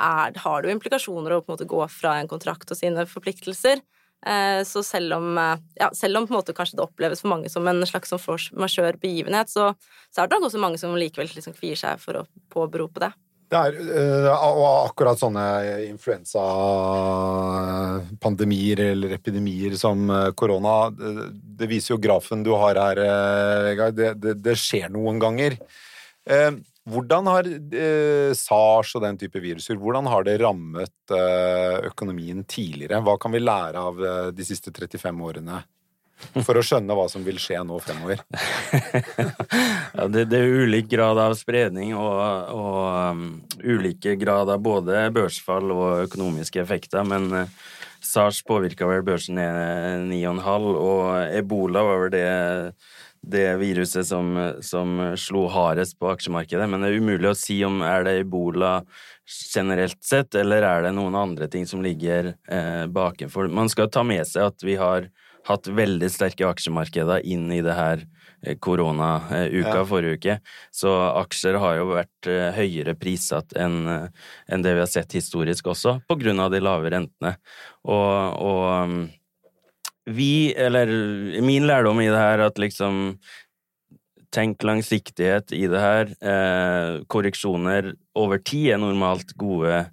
er, 0.00 0.38
har 0.40 0.62
det 0.62 0.70
jo 0.70 0.76
implikasjoner 0.78 1.34
å 1.36 1.42
på 1.42 1.50
en 1.50 1.58
måte 1.58 1.68
gå 1.68 1.82
fra 1.92 2.14
en 2.16 2.30
kontrakt 2.30 2.72
og 2.72 2.78
sine 2.78 3.04
forpliktelser. 3.10 3.82
Eh, 4.26 4.64
Så 4.64 4.82
selv 4.84 5.14
om, 5.14 5.38
eh, 5.38 5.56
ja, 5.80 5.90
selv 5.94 6.16
om 6.18 6.26
kanskje 6.26 6.76
det 6.76 6.82
oppleves 6.84 7.20
for 7.20 7.28
mange 7.28 7.48
som 7.48 7.68
en 7.68 7.86
slags 7.86 8.08
sånn 8.12 8.20
force 8.20 8.52
majeure-begivenhet, 8.52 9.48
så, 9.48 9.74
så 10.12 10.22
er 10.22 10.26
det 10.28 10.36
nok 10.36 10.44
også 10.50 10.58
mange 10.60 10.78
som 10.78 10.96
likevel 10.96 11.28
liksom 11.32 11.54
kvier 11.56 11.76
seg 11.76 11.98
for 12.00 12.14
å 12.20 12.26
påberope 12.52 13.00
det. 13.00 13.12
Det 13.50 13.58
er, 13.58 13.72
øh, 13.74 14.30
og 14.30 14.90
akkurat 14.90 15.18
sånne 15.18 15.44
influensapandemier 15.88 18.78
eller 18.92 19.10
epidemier 19.16 19.76
som 19.76 20.10
korona, 20.38 20.90
det, 20.94 21.66
viser 21.66 21.94
jo 21.96 22.04
grafen 22.04 22.44
du 22.46 22.52
har 22.54 22.74
her, 22.78 22.96
Vegard. 23.64 23.94
Det, 23.96 24.14
det, 24.22 24.34
det 24.44 24.56
skjer 24.60 24.88
noen 24.94 25.18
ganger. 25.18 25.56
Hvordan 26.88 27.28
har 27.28 27.44
eh, 27.46 28.30
SARS 28.36 28.94
og 28.96 29.04
den 29.04 29.18
type 29.20 29.40
viruser 29.42 29.76
hvordan 29.76 30.08
har 30.08 30.24
det 30.24 30.38
rammet 30.40 31.12
eh, 31.12 31.76
økonomien 31.90 32.40
tidligere? 32.48 33.02
Hva 33.04 33.18
kan 33.20 33.34
vi 33.36 33.42
lære 33.42 33.82
av 33.90 34.00
eh, 34.00 34.30
de 34.32 34.46
siste 34.48 34.72
35 34.72 35.20
årene 35.28 35.60
for 36.44 36.56
å 36.56 36.62
skjønne 36.64 36.96
hva 36.96 37.06
som 37.12 37.24
vil 37.24 37.40
skje 37.40 37.60
nå 37.66 37.80
fremover? 37.84 38.24
Ja, 39.90 40.06
det, 40.06 40.28
det 40.30 40.38
er 40.38 40.60
ulik 40.62 40.86
grad 40.92 41.18
av 41.18 41.32
spredning 41.34 41.96
og, 41.98 42.20
og 42.54 42.84
um, 43.10 43.24
ulike 43.58 44.14
grad 44.16 44.48
av 44.52 44.60
både 44.62 45.08
børsfall 45.12 45.72
og 45.74 46.04
økonomiske 46.04 46.60
effekter, 46.62 47.02
men 47.04 47.26
uh, 47.34 47.56
SARS 48.00 48.38
påvirka 48.46 48.86
vel 48.88 49.02
børsen 49.04 49.36
ned 49.36 50.06
9,5, 50.12 50.68
og 50.70 51.34
ebola 51.36 51.82
var 51.84 52.00
vel 52.04 52.14
det, 52.14 52.24
det 53.22 53.56
viruset 53.60 54.06
som, 54.06 54.32
som 54.64 55.00
slo 55.20 55.46
hardest 55.52 55.98
på 56.00 56.08
aksjemarkedet. 56.14 56.68
Men 56.70 56.80
det 56.80 56.90
er 56.90 57.00
umulig 57.02 57.30
å 57.30 57.36
si 57.38 57.58
om 57.66 57.82
er 57.84 58.06
det 58.06 58.14
ebola 58.22 58.80
generelt 59.54 60.00
sett, 60.04 60.34
eller 60.34 60.64
er 60.66 60.86
det 60.86 60.94
noen 60.96 61.14
andre 61.18 61.48
ting 61.52 61.66
som 61.68 61.82
ligger 61.84 62.32
eh, 62.50 62.86
bakenfor. 62.90 63.50
Man 63.52 63.68
skal 63.70 63.90
ta 63.92 64.02
med 64.06 64.26
seg 64.26 64.48
at 64.50 64.64
vi 64.64 64.78
har 64.80 65.10
hatt 65.48 65.68
veldig 65.72 66.08
sterke 66.12 66.48
aksjemarkeder 66.48 67.22
inn 67.28 67.46
i 67.52 67.60
det 67.64 67.76
her 67.76 68.02
eh, 68.42 68.56
koronauka 68.60 69.44
Ja. 69.52 69.84
forrige 69.88 70.18
uke. 70.18 70.38
Så 70.74 70.90
aksjer 71.20 71.60
har 71.60 71.78
jo 71.78 71.92
vært 71.92 72.28
eh, 72.30 72.50
høyere 72.56 72.96
prissatt 72.98 73.54
enn 73.56 73.84
en 74.48 74.64
det 74.64 74.74
vi 74.74 74.84
har 74.84 74.90
sett 74.90 75.12
historisk 75.16 75.70
også, 75.72 76.00
på 76.08 76.18
grunn 76.20 76.40
av 76.40 76.52
de 76.52 76.60
lave 76.64 76.92
rentene. 76.92 77.36
Og, 77.84 78.40
og 78.40 78.66
um, 78.84 79.00
vi, 80.16 80.52
eller 80.56 80.90
min 81.44 81.66
lærdom 81.68 82.00
i 82.02 82.08
det 82.10 82.18
her, 82.18 82.44
at 82.46 82.58
liksom 82.58 83.14
tenk 84.34 84.62
langsiktighet 84.62 85.52
i 85.56 85.64
det 85.70 85.80
her. 85.82 86.12
Eh, 86.22 87.00
korreksjoner 87.10 87.92
over 88.18 88.42
tid 88.42 88.74
er 88.74 88.82
normalt 88.82 89.34
gode 89.38 89.84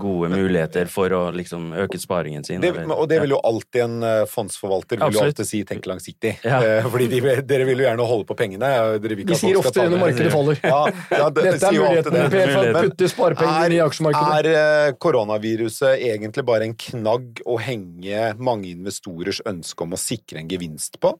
gode 0.00 0.30
muligheter 0.32 0.88
for 0.90 1.12
å 1.14 1.22
liksom 1.34 1.70
øke 1.84 1.98
sparingen 2.00 2.44
sin. 2.46 2.60
Det, 2.62 2.72
og 2.90 3.06
det 3.10 3.20
vil 3.22 3.34
jo 3.36 3.40
alltid 3.46 3.82
en 3.84 3.96
eh, 4.06 4.22
fondsforvalter 4.30 5.00
vil 5.00 5.18
jo 5.18 5.24
alltid 5.24 5.48
si 5.48 5.62
'tenk 5.64 5.86
langsiktig'. 5.88 6.42
Ja. 6.44 6.60
Eh, 6.62 6.88
Fordi 6.90 7.08
de, 7.12 7.20
dere 7.46 7.68
vil 7.68 7.82
jo 7.82 7.86
gjerne 7.88 8.08
holde 8.08 8.28
på 8.28 8.36
pengene. 8.38 8.70
Dere 9.02 9.18
vil 9.18 9.24
ikke 9.24 9.34
De 9.34 9.40
sier 9.40 9.60
ofte 9.60 9.74
det 9.80 9.90
når 9.92 10.02
markedet 10.04 10.32
faller. 10.34 10.60
Ja, 10.62 10.80
ja, 11.10 11.28
det, 11.30 11.44
Dette 11.50 11.70
er 11.70 11.78
muligheten 11.78 12.18
det. 12.18 12.24
Per, 12.32 12.54
for 12.54 12.70
å 12.70 12.84
putte 12.86 13.10
sparepengene 13.12 13.78
i 13.78 13.82
aksjemarkedet. 13.84 14.40
Er 14.40 14.50
eh, 14.52 14.96
koronaviruset 15.06 16.06
egentlig 16.10 16.46
bare 16.46 16.70
en 16.70 16.76
knagg 16.86 17.44
å 17.46 17.60
henge 17.62 18.32
mange 18.38 18.70
investorers 18.72 19.42
ønske 19.46 19.86
om 19.86 19.96
å 19.96 20.00
sikre 20.00 20.42
en 20.42 20.50
gevinst 20.50 21.00
på? 21.02 21.16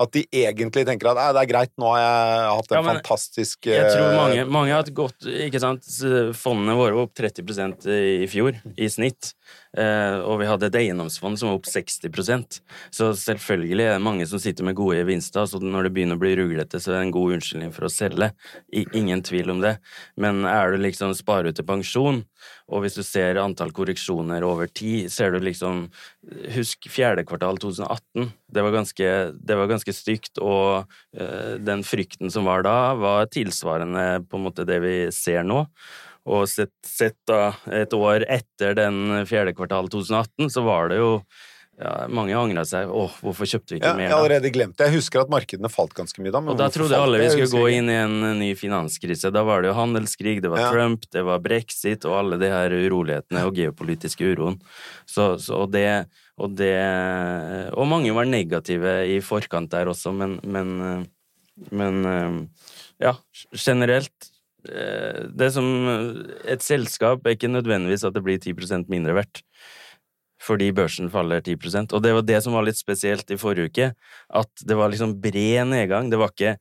At 0.00 0.12
de 0.16 0.22
egentlig 0.32 0.86
tenker 0.88 1.10
at 1.10 1.18
"Nei, 1.18 1.26
det 1.36 1.42
er 1.42 1.50
greit, 1.50 1.72
nå 1.76 1.90
har 1.92 2.00
jeg 2.00 2.46
hatt 2.56 2.70
en 2.72 2.76
Ja, 2.78 2.82
men 2.86 3.00
fantastisk 3.00 3.66
Jeg 3.68 3.90
tror 3.90 4.06
eh, 4.06 4.16
mange, 4.16 4.46
mange 4.48 4.72
har 4.72 4.80
hatt 4.80 4.94
godt 4.96 5.26
Ikke 5.28 5.60
sant? 5.60 5.84
Fondene 6.40 6.76
våre 6.78 6.96
var 6.96 7.04
opp 7.04 7.14
30% 7.18 7.84
i 7.90 8.26
fjor, 8.30 8.56
i 8.80 8.88
snitt. 8.88 9.34
Eh, 9.70 10.16
og 10.26 10.40
vi 10.40 10.48
hadde 10.50 10.66
et 10.66 10.76
eiendomsfond 10.80 11.38
som 11.38 11.46
var 11.46 11.60
opp 11.60 11.68
60% 11.70 12.56
Så 12.90 13.12
selvfølgelig 13.14 13.84
er 13.84 13.92
det 13.94 14.02
mange 14.02 14.26
som 14.26 14.40
sitter 14.42 14.66
med 14.66 14.74
gode 14.78 14.98
gevinster. 14.98 15.46
Så 15.46 15.60
når 15.62 15.86
det 15.86 15.92
begynner 15.94 16.18
å 16.18 16.22
bli 16.22 16.32
ruglete, 16.40 16.80
så 16.82 16.90
er 16.90 16.98
det 16.98 17.04
en 17.06 17.14
god 17.14 17.36
unnskyldning 17.36 17.70
for 17.76 17.86
å 17.86 17.92
selge. 17.92 18.32
Ingen 18.72 19.22
tvil 19.26 19.54
om 19.54 19.62
det. 19.62 19.76
Men 20.20 20.42
er 20.50 20.74
du 20.74 20.82
liksom 20.82 21.14
sparer 21.14 21.52
ut 21.52 21.60
til 21.60 21.68
pensjon, 21.68 22.24
og 22.70 22.84
hvis 22.84 22.98
du 22.98 23.04
ser 23.06 23.38
antall 23.42 23.72
korreksjoner 23.76 24.44
over 24.46 24.70
tid, 24.70 25.10
ser 25.12 25.34
du 25.34 25.42
liksom 25.44 25.88
Husk 26.54 26.84
fjerde 26.92 27.24
kvartal 27.24 27.56
2018. 27.62 28.28
Det 28.52 28.62
var 28.62 28.74
ganske, 28.74 29.06
det 29.32 29.56
var 29.56 29.70
ganske 29.70 29.94
stygt, 29.94 30.38
og 30.42 30.90
eh, 31.16 31.56
den 31.62 31.82
frykten 31.86 32.30
som 32.32 32.46
var 32.48 32.66
da, 32.66 32.92
var 33.00 33.30
tilsvarende 33.32 34.26
på 34.28 34.38
en 34.38 34.44
måte 34.44 34.66
det 34.68 34.78
vi 34.84 34.94
ser 35.14 35.46
nå. 35.48 35.64
Og 36.28 36.48
sett, 36.50 36.74
sett 36.84 37.16
da 37.28 37.54
et 37.72 37.94
år 37.96 38.26
etter 38.28 38.74
den 38.76 39.24
fjerde 39.28 39.54
kvartal 39.56 39.88
2018, 39.92 40.50
så 40.52 40.64
var 40.66 40.92
det 40.92 41.00
jo 41.00 41.14
ja, 41.80 42.04
Mange 42.12 42.34
angra 42.36 42.60
seg. 42.68 42.90
Åh, 42.92 43.12
hvorfor 43.24 43.48
kjøpte 43.48 43.72
vi 43.72 43.78
ikke 43.78 43.88
ja, 43.88 43.94
Jeg 43.94 44.00
mer 44.02 44.10
da? 44.12 44.16
allerede 44.18 44.50
glemt 44.52 44.76
det. 44.76 44.90
Jeg 44.90 45.00
husker 45.00 45.22
at 45.22 45.30
markedene 45.32 45.70
falt 45.72 45.94
ganske 45.96 46.20
mye 46.20 46.32
da. 46.34 46.42
men 46.44 46.52
Og 46.52 46.58
da 46.60 46.66
trodde 46.72 46.98
alle 46.98 47.22
vi 47.22 47.30
skulle 47.32 47.48
gå 47.54 47.70
inn 47.78 47.88
i 47.88 47.96
en 47.96 48.16
ny 48.36 48.50
finanskrise. 48.58 49.30
Da 49.32 49.40
var 49.48 49.62
det 49.64 49.70
jo 49.70 49.76
handelskrig, 49.78 50.42
det 50.44 50.50
var 50.52 50.60
Ja. 50.60 50.70
Trump, 50.74 51.06
det 51.08 51.22
var 51.24 51.40
brexit 51.40 52.04
og 52.04 52.18
alle 52.18 52.36
de 52.42 52.50
her 52.52 52.74
urolighetene 52.84 53.46
og 53.48 53.56
geopolitiske 53.56 54.28
uroen. 54.28 54.58
Så, 55.08 55.38
så, 55.40 55.62
og, 55.62 55.72
det, 55.72 55.86
og 56.36 56.52
det 56.58 56.76
Og 57.72 57.88
mange 57.88 58.12
var 58.12 58.28
negative 58.28 58.98
i 59.08 59.16
forkant 59.24 59.72
der 59.72 59.88
også, 59.88 60.12
men, 60.12 60.36
men, 60.44 61.08
men 61.72 62.04
eh, 62.12 62.36
ja, 63.08 63.14
generelt 63.56 64.30
Det 64.64 65.50
som 65.54 65.66
Et 66.44 66.60
selskap 66.64 67.24
er 67.24 67.36
ikke 67.36 67.48
nødvendigvis 67.48 68.04
at 68.04 68.14
det 68.16 68.22
blir 68.26 68.38
10% 68.38 68.90
mindre 68.92 69.14
verdt 69.16 69.42
fordi 70.40 70.70
børsen 70.72 71.10
faller 71.12 71.42
10% 71.44 71.92
Og 71.92 72.02
det 72.02 72.14
var 72.16 72.24
det 72.24 72.38
som 72.44 72.54
var 72.56 72.64
litt 72.64 72.78
spesielt 72.80 73.28
i 73.28 73.36
forrige 73.40 73.68
uke, 73.70 73.88
at 74.40 74.62
det 74.64 74.78
var 74.78 74.88
liksom 74.92 75.18
bred 75.20 75.68
nedgang. 75.68 76.08
Det 76.08 76.20
var 76.20 76.32
ikke 76.32 76.54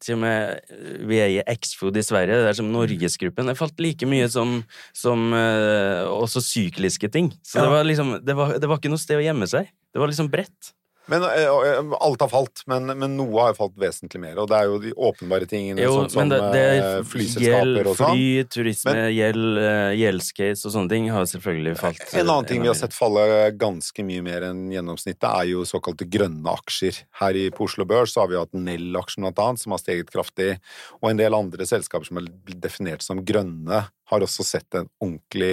til 0.00 0.16
og 0.16 0.20
med 0.22 0.76
Vi 1.08 1.18
eier 1.20 1.48
X-Food 1.54 1.96
i 2.00 2.04
Sverige, 2.04 2.40
det 2.40 2.52
er 2.52 2.56
som 2.56 2.70
Norgesgruppen. 2.72 3.48
Det 3.50 3.56
falt 3.58 3.80
like 3.80 4.08
mye 4.08 4.28
som, 4.32 4.58
som 4.96 5.26
eh, 5.36 6.04
også 6.08 6.40
sykliske 6.44 7.10
ting. 7.12 7.32
Så 7.44 7.60
Ja. 7.60 7.66
det 7.66 7.74
var 7.74 7.84
liksom 7.84 8.14
det 8.24 8.36
var, 8.36 8.58
det 8.58 8.68
var 8.68 8.80
ikke 8.80 8.92
noe 8.92 9.02
sted 9.02 9.20
å 9.20 9.26
gjemme 9.26 9.48
seg. 9.48 9.68
Det 9.92 10.00
var 10.00 10.12
liksom 10.12 10.30
bredt. 10.32 10.72
Men 11.10 11.24
eh, 11.26 11.96
alt 12.00 12.22
har 12.24 12.30
falt, 12.32 12.62
men, 12.70 12.88
men 12.96 13.16
noe 13.18 13.48
har 13.48 13.56
falt 13.58 13.74
vesentlig 13.80 14.22
mer, 14.22 14.38
og 14.40 14.48
det 14.48 14.56
er 14.56 14.70
jo 14.70 14.78
de 14.80 14.92
åpenbare 14.96 15.48
tingene, 15.48 15.82
Jo, 15.84 15.98
sånn 15.98 16.12
som 16.14 16.22
men 16.22 16.32
det, 16.32 16.38
det 16.54 16.62
eh, 16.64 16.76
gjeld 16.78 17.08
flyselskaper 17.10 17.90
og 17.90 17.98
sånn. 17.98 18.14
fly, 18.14 18.28
turisme, 18.56 18.94
gjeld, 19.12 19.60
eh, 19.60 19.90
gjeldscase 20.00 20.68
og 20.70 20.74
sånne 20.78 20.92
ting 20.94 21.10
har 21.12 21.28
selvfølgelig 21.28 21.74
falt. 21.82 22.04
En 22.14 22.24
annen 22.24 22.48
ting 22.48 22.64
vi 22.64 22.70
har 22.72 22.78
sett 22.78 22.96
falle 22.96 23.26
ganske 23.60 24.06
mye 24.06 24.24
mer 24.24 24.48
enn 24.48 24.64
gjennomsnittet, 24.72 25.28
er 25.28 25.50
jo 25.52 25.66
såkalte 25.68 26.08
grønne 26.08 26.56
aksjer. 26.56 27.02
Her 27.20 27.40
i 27.40 27.50
på 27.54 27.68
Oslo 27.68 27.84
Børs 27.88 28.16
så 28.16 28.24
har 28.24 28.32
vi 28.32 28.40
hatt 28.40 28.56
Nell-aksjen 28.56 29.26
blant 29.26 29.44
annet, 29.44 29.64
som 29.64 29.76
har 29.76 29.84
steget 29.84 30.12
kraftig, 30.14 30.54
og 31.02 31.10
en 31.10 31.20
del 31.20 31.36
andre 31.36 31.68
selskaper 31.68 32.08
som 32.08 32.22
er 32.22 32.32
definert 32.64 33.04
som 33.04 33.20
grønne, 33.28 33.84
har 34.10 34.20
også 34.26 34.44
sett 34.44 34.76
en 34.76 34.88
ordentlig 35.00 35.52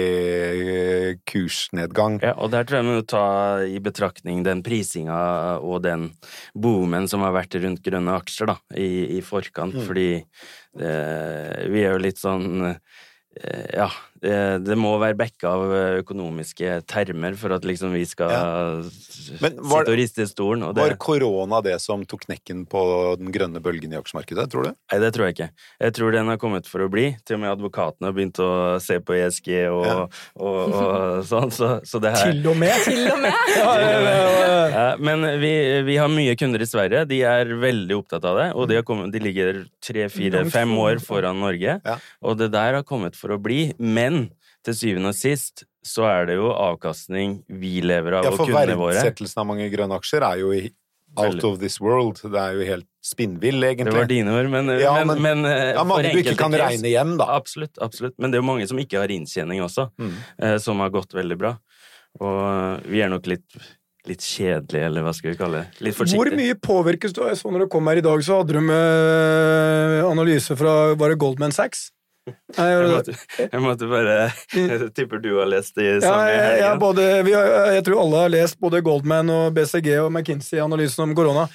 eh, 0.72 1.14
kursnedgang. 1.28 2.18
Ja, 2.22 2.34
og 2.36 2.50
der 2.52 2.66
tror 2.68 2.78
jeg 2.82 2.86
vi 2.88 2.96
må 2.98 3.04
ta 3.08 3.22
i 3.64 3.78
betraktning 3.80 4.42
den 4.44 4.60
prisinga 4.66 5.58
og 5.64 5.82
den 5.86 6.10
boomen 6.54 7.08
som 7.08 7.24
har 7.24 7.32
vært 7.36 7.56
rundt 7.62 7.80
grønne 7.86 8.18
aksjer 8.20 8.52
da, 8.52 8.58
i, 8.76 9.18
i 9.18 9.20
forkant, 9.24 9.72
Mm. 9.78 9.86
fordi 9.88 10.08
eh, 10.20 11.68
vi 11.72 11.84
er 11.84 11.94
jo 11.94 12.02
litt 12.04 12.20
sånn 12.20 12.66
eh, 12.68 13.68
Ja, 13.72 13.88
det, 14.22 14.34
det 14.62 14.76
må 14.78 14.92
være 15.02 15.16
backa 15.18 15.50
av 15.50 15.72
økonomiske 15.98 16.76
termer 16.86 17.34
for 17.38 17.50
at 17.56 17.64
liksom 17.66 17.90
vi 17.96 18.04
skal 18.06 18.30
Men 19.42 19.56
var- 19.58 19.82
sitte 19.82 19.92
og 19.92 19.98
riste 19.98 20.22
i 20.22 20.28
stolen. 20.30 20.62
Og 20.68 20.76
det, 20.76 20.84
Var 20.84 20.96
korona 21.02 21.58
det 21.64 21.74
som 21.82 22.04
tok 22.06 22.22
knekken 22.28 22.64
på 22.70 22.82
den 23.18 23.32
grønne 23.34 23.58
bølgen 23.64 23.92
i 23.92 23.98
aksjemarkedet, 23.98 24.46
tror 24.52 24.68
du? 24.68 24.70
Nei, 24.92 25.00
det 25.02 25.10
tror 25.16 25.26
jeg 25.26 25.34
ikke. 25.36 25.48
Jeg 25.82 25.96
tror 25.98 26.14
den 26.14 26.30
har 26.30 26.38
kommet 26.38 26.70
for 26.70 26.84
å 26.86 26.88
bli. 26.92 27.08
Til 27.26 27.36
og 27.38 27.42
med 27.42 27.50
advokatene 27.56 28.08
har 28.10 28.14
begynt 28.16 28.38
å 28.44 28.50
se 28.84 29.00
på 29.02 29.16
ESG 29.18 29.50
og, 29.72 29.82
Ja. 29.90 29.96
og, 30.38 30.60
og 30.78 31.24
sånn, 31.32 31.50
så, 31.50 31.72
så 31.88 32.00
det 32.02 32.14
her 32.14 32.30
Til 32.30 32.46
og 32.52 32.56
med! 32.62 32.78
Til 32.86 33.02
og 33.10 33.18
med! 33.26 33.42
Ja, 33.58 33.74
ja, 33.82 33.90
ja, 33.90 34.14
ja. 34.22 34.62
Ja, 34.72 34.86
men 35.02 35.26
vi, 35.42 35.50
vi 35.84 35.98
har 36.00 36.08
mye 36.12 36.36
kunder 36.38 36.62
i 36.62 36.68
Sverige. 36.70 37.02
De 37.10 37.18
er 37.26 37.50
veldig 37.60 37.96
opptatt 37.98 38.24
av 38.28 38.38
det. 38.38 38.46
Og 38.54 38.70
de, 38.70 38.78
har 38.78 38.86
kommet, 38.86 39.10
de 39.12 39.20
ligger 39.20 39.64
tre, 39.84 40.06
fire, 40.12 40.44
fem 40.52 40.70
år 40.80 41.02
foran 41.04 41.42
Norge. 41.42 41.74
Ja. 41.84 41.96
Og 42.24 42.38
det 42.40 42.52
der 42.54 42.78
har 42.78 42.86
kommet 42.88 43.18
for 43.18 43.34
å 43.34 43.40
bli. 43.42 43.72
Men 43.82 44.11
til 44.64 44.74
syvende 44.78 45.10
og 45.10 45.16
sist 45.18 45.64
så 45.84 46.04
er 46.06 46.26
det 46.30 46.36
jo 46.38 46.52
avkastning 46.54 47.40
vi 47.50 47.80
lever 47.82 48.14
av, 48.20 48.24
Ja, 48.24 48.30
og 48.30 48.36
for 48.38 48.46
kundene 48.46 48.76
våre. 48.78 48.94
verdsettelsen 48.94 49.40
av 49.42 49.46
mange 49.48 49.66
grønne 49.72 49.96
aksjer 49.98 50.22
er 50.28 50.38
jo 50.44 50.52
i 50.54 50.70
out 51.18 51.42
of 51.44 51.58
this 51.60 51.80
world. 51.82 52.20
Det 52.22 52.38
er 52.40 52.54
jo 52.56 52.62
helt 52.64 52.86
spinnvill, 53.04 53.58
egentlig. 53.66 53.90
Det 53.90 53.98
var 53.98 54.06
dine 54.08 54.30
ord, 54.32 54.48
men, 54.48 54.70
Ja, 54.80 54.92
men, 55.04 55.20
men- 55.20 55.42
men, 55.42 55.44
eh, 55.50 55.72
ja, 55.74 55.82
mange 55.84 56.12
du 56.12 56.22
ikke 56.22 56.36
kan 56.38 56.52
regne 56.52 56.88
hjem, 56.88 57.16
da. 57.18 57.26
Absolutt, 57.36 57.76
absolutt. 57.82 58.14
Men 58.18 58.30
det 58.30 58.38
er 58.38 58.42
jo 58.42 58.46
mange 58.48 58.66
som 58.68 58.78
ikke 58.78 58.96
har 59.02 59.08
inntjening 59.12 59.60
også, 59.60 59.90
Mm. 59.98 60.14
eh, 60.38 60.56
som 60.58 60.78
har 60.78 60.88
gått 60.90 61.12
veldig 61.12 61.36
bra. 61.36 61.58
Og 62.20 62.80
vi 62.88 63.00
er 63.02 63.08
nok 63.10 63.26
litt, 63.26 63.44
litt 64.06 64.20
kjedelige, 64.20 64.86
eller 64.86 65.02
hva 65.02 65.12
skal 65.14 65.32
vi 65.32 65.36
kalle 65.36 65.60
det. 65.62 65.80
Litt 65.80 65.94
Hvor 65.96 66.30
mye 66.34 66.54
påvirkes 66.54 67.12
du? 67.12 67.22
Jeg 67.26 67.36
så 67.36 67.50
når 67.52 67.58
du 67.66 67.66
kom 67.68 67.86
her 67.88 67.96
i 67.98 68.00
dag, 68.00 68.18
så 68.24 68.38
hadde 68.40 68.52
du 68.56 68.60
med 68.60 70.04
analyse 70.04 70.56
fra 70.56 70.94
Var 70.94 71.08
det 71.10 71.18
Goldman 71.18 71.52
Sachs? 71.52 71.90
Jeg 72.22 72.82
måtte, 72.86 73.14
jeg 73.40 73.60
måtte 73.64 73.86
bare 73.90 74.12
Jeg 74.54 74.90
tipper 74.94 75.18
du 75.18 75.32
har 75.40 75.48
lest 75.50 75.74
de 75.74 75.96
samme 76.04 76.28
i 76.30 76.36
jeg, 76.36 76.60
jeg, 76.60 76.78
både, 76.78 77.06
har, 77.26 77.48
jeg 77.74 77.84
tror 77.88 78.02
alle 78.04 78.20
har 78.22 78.30
lest 78.30 78.58
både 78.62 78.82
Goldman 78.86 79.32
og 79.32 79.56
BCG 79.56 79.88
og 80.04 80.10
McKinsey-analysen 80.12 81.02
om 81.02 81.16
korona. 81.18 81.48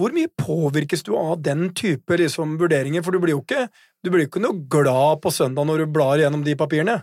Hvor 0.00 0.12
mye 0.16 0.28
påvirkes 0.36 1.04
du 1.06 1.14
av 1.16 1.40
den 1.44 1.70
type 1.76 2.16
liksom, 2.20 2.58
vurderinger? 2.60 3.04
For 3.04 3.16
du 3.16 3.20
blir 3.22 3.36
jo 3.36 3.42
ikke, 3.42 3.66
du 4.04 4.12
blir 4.12 4.26
ikke 4.28 4.42
noe 4.44 4.60
glad 4.72 5.22
på 5.24 5.32
søndag 5.34 5.68
når 5.68 5.84
du 5.84 5.94
blar 5.96 6.20
gjennom 6.20 6.44
de 6.44 6.56
papirene. 6.58 7.00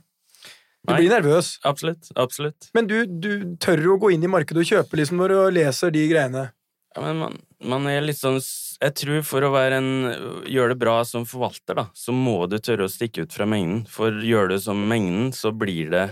Du 0.88 0.94
Nei. 0.94 1.02
blir 1.02 1.16
nervøs. 1.18 1.56
Absolutt. 1.68 2.10
absolutt. 2.16 2.70
Men 2.78 2.88
du, 2.90 3.00
du 3.06 3.58
tør 3.62 3.84
å 3.94 4.00
gå 4.02 4.14
inn 4.16 4.24
i 4.24 4.32
markedet 4.32 4.64
og 4.64 4.72
kjøpe 4.72 5.02
liksom, 5.02 5.20
når 5.20 5.34
du 5.34 5.58
leser 5.58 5.94
de 5.94 6.06
greiene. 6.10 6.48
Ja, 6.96 7.04
men 7.04 7.20
man, 7.22 7.42
man 7.74 7.90
er 7.92 8.06
litt 8.06 8.22
sånn 8.22 8.40
Jeg 8.78 8.94
tror 8.94 9.24
for 9.26 9.42
å 9.42 9.50
en 9.80 9.88
gjøre 10.46 10.76
det 10.76 10.82
bra 10.84 11.00
som 11.08 11.26
forvalter, 11.26 11.80
da, 11.80 11.88
så 11.98 12.14
må 12.14 12.44
du 12.46 12.60
tørre 12.62 12.86
å 12.86 12.92
stikke 12.92 13.26
ut 13.26 13.34
fra 13.34 13.48
mengden. 13.50 13.88
For 13.90 14.14
gjør 14.22 14.52
du 14.52 14.58
som 14.62 14.84
mengden, 14.90 15.32
så 15.34 15.50
blir 15.50 15.90
det 15.94 16.06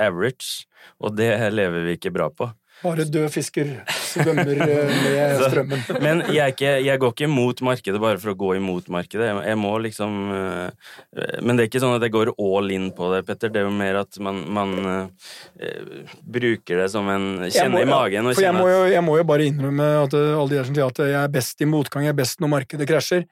average, 0.00 0.64
og 0.96 1.18
det 1.18 1.28
lever 1.52 1.84
vi 1.84 1.98
ikke 1.98 2.14
bra 2.14 2.30
på. 2.32 2.48
Bare 2.82 3.04
død 3.08 3.30
fisker 3.32 3.68
svømmer 3.88 4.44
med 4.44 4.58
med 4.66 5.36
Så- 5.40 5.46
strømmen. 5.50 5.84
Men 6.04 6.22
jeg, 6.34 6.52
ikke, 6.56 6.72
jeg 6.84 7.00
går 7.00 7.14
ikke 7.14 7.28
mot 7.32 7.62
markedet 7.64 8.00
bare 8.02 8.18
for 8.20 8.34
å 8.34 8.36
gå 8.42 8.50
imot 8.58 8.90
markedet. 8.92 9.28
Jeg, 9.30 9.44
jeg 9.52 9.58
må 9.62 9.70
liksom 9.86 10.18
øh, 10.34 10.90
Men 11.40 11.56
det 11.56 11.64
er 11.64 11.70
ikke 11.70 11.80
sånn 11.84 11.94
at 11.96 12.04
jeg 12.04 12.12
går 12.16 12.32
all 12.34 12.70
in 12.74 12.90
på 12.96 13.08
det, 13.14 13.22
Petter. 13.28 13.52
Det 13.54 13.62
er 13.62 13.68
jo 13.70 13.72
mer 13.78 14.00
at 14.02 14.18
man, 14.20 14.42
man 14.52 14.74
uh, 14.84 15.06
bruker 16.24 16.82
det 16.82 16.90
som 16.92 17.08
en 17.12 17.28
kjenne 17.48 17.72
må- 17.76 17.82
i 17.82 17.88
magen 17.88 18.26
og 18.28 18.34
For 18.36 18.44
jeg 18.46 18.56
må, 18.56 18.66
jo, 18.68 18.82
jeg 18.92 19.04
må 19.06 19.16
jo 19.20 19.24
bare 19.28 19.46
innrømme 19.48 19.88
at 20.04 20.14
eh, 20.18 20.34
alle 20.34 20.50
de 20.52 20.58
der 20.60 20.68
som 20.68 20.76
sier 20.76 20.90
at 20.90 21.00
jeg 21.04 21.18
er 21.22 21.32
best 21.38 21.60
i 21.64 21.68
motgang, 21.70 22.04
jeg 22.08 22.14
er 22.14 22.20
best 22.20 22.40
når 22.42 22.52
markedet 22.58 22.88
krasjer. 22.90 23.24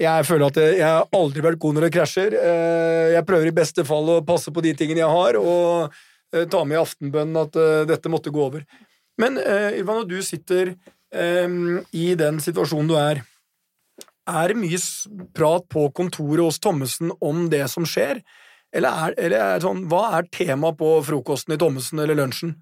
Jeg 0.00 0.26
føler 0.28 0.50
at 0.52 0.58
jeg, 0.60 0.82
har 0.84 1.06
aldri 1.16 1.40
vært 1.46 1.58
god 1.62 1.78
når 1.78 1.86
det 1.86 1.92
krasjer. 1.94 2.34
Eh, 2.36 3.12
Jeg 3.14 3.24
prøver 3.28 3.48
i 3.48 3.54
beste 3.56 3.84
fall 3.88 4.10
å 4.12 4.18
passe 4.26 4.52
på 4.52 4.60
de 4.64 4.74
tingene 4.76 5.00
jeg 5.00 5.08
har, 5.08 5.38
og 5.40 5.86
eh, 5.86 6.04
ta 6.50 6.64
med 6.64 6.76
i 6.76 6.82
aftenbønnen 6.82 7.38
at 7.44 7.56
eh, 7.60 7.84
dette 7.88 8.10
måtte 8.12 8.32
gå 8.34 8.42
over. 8.48 8.66
Men 9.20 9.38
eh, 9.40 9.78
Ylva, 9.78 10.00
når 10.00 10.10
du 10.10 10.18
sitter 10.24 10.74
eh, 11.14 11.56
i 11.96 12.08
den 12.18 12.42
situasjonen 12.42 12.90
du 12.90 12.96
er, 13.00 13.22
er 14.26 14.50
det 14.50 14.58
mye 14.58 14.80
prat 15.36 15.68
på 15.70 15.86
kontoret 15.94 16.42
hos 16.42 16.58
Thommessen 16.62 17.12
om 17.22 17.46
det 17.52 17.64
som 17.72 17.86
skjer? 17.86 18.24
Eller 18.74 19.06
er, 19.06 19.18
eller 19.22 19.42
er 19.42 19.62
sånn, 19.62 19.84
hva 19.90 20.08
er 20.18 20.30
temaet 20.34 20.78
på 20.80 20.96
frokosten 21.06 21.54
i 21.54 21.60
Thommessen 21.60 22.02
eller 22.02 22.18
lunsjen? 22.18 22.56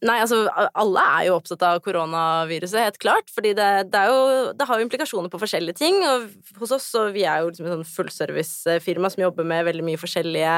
Nei, 0.00 0.16
altså 0.22 0.46
alle 0.48 1.02
er 1.18 1.26
jo 1.26 1.34
opptatt 1.36 1.60
av 1.68 1.82
koronaviruset, 1.84 2.78
helt 2.86 2.98
klart. 3.02 3.28
Fordi 3.34 3.52
det, 3.56 3.68
det, 3.92 4.04
jo, 4.08 4.20
det 4.56 4.68
har 4.68 4.80
jo 4.80 4.86
implikasjoner 4.86 5.28
på 5.32 5.40
forskjellige 5.42 5.76
ting. 5.76 5.98
Og 6.08 6.30
hos 6.62 6.72
oss, 6.72 6.88
og 6.96 7.12
vi 7.16 7.26
er 7.28 7.42
jo 7.42 7.50
liksom 7.50 7.68
et 7.68 7.74
sånn 7.74 7.90
fullservicefirma 7.98 9.12
som 9.12 9.26
jobber 9.26 9.48
med 9.52 9.66
veldig 9.68 9.84
mye 9.90 10.00
forskjellige. 10.00 10.54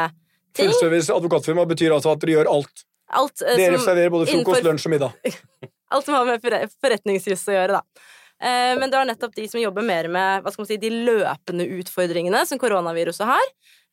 Fullservice 0.57 1.11
advokatfirma 1.15 1.67
betyr 1.69 1.95
altså 1.97 2.13
at 2.13 2.21
dere 2.25 2.37
gjør 2.39 2.51
alt. 2.53 2.85
alt 3.13 3.43
eh, 3.43 3.57
Dere 3.57 3.79
som- 3.79 3.87
serverer 3.91 4.11
både 4.11 4.27
frokost, 4.31 4.61
innenfor- 4.63 4.67
lunsj 4.71 4.87
og 4.87 4.93
middag. 4.97 5.13
Alt 5.93 6.07
som 6.09 6.15
har 6.15 6.25
med 6.25 6.41
forre- 6.41 6.67
forretningsjus 6.81 7.43
å 7.49 7.53
gjøre, 7.53 7.77
da. 7.77 7.83
Eh, 8.43 8.73
Men 8.81 8.89
det 8.91 8.97
er 8.99 9.05
nettopp 9.11 9.35
de 9.37 9.45
som 9.49 9.61
jobber 9.61 9.85
mer 9.85 10.09
med 10.09 10.43
hva 10.43 10.51
skal 10.51 10.63
man 10.65 10.69
si, 10.71 10.79
de 10.81 10.89
løpende 10.91 11.67
utfordringene 11.79 12.47
som 12.49 12.59
koronaviruset 12.59 13.27
har. 13.29 13.45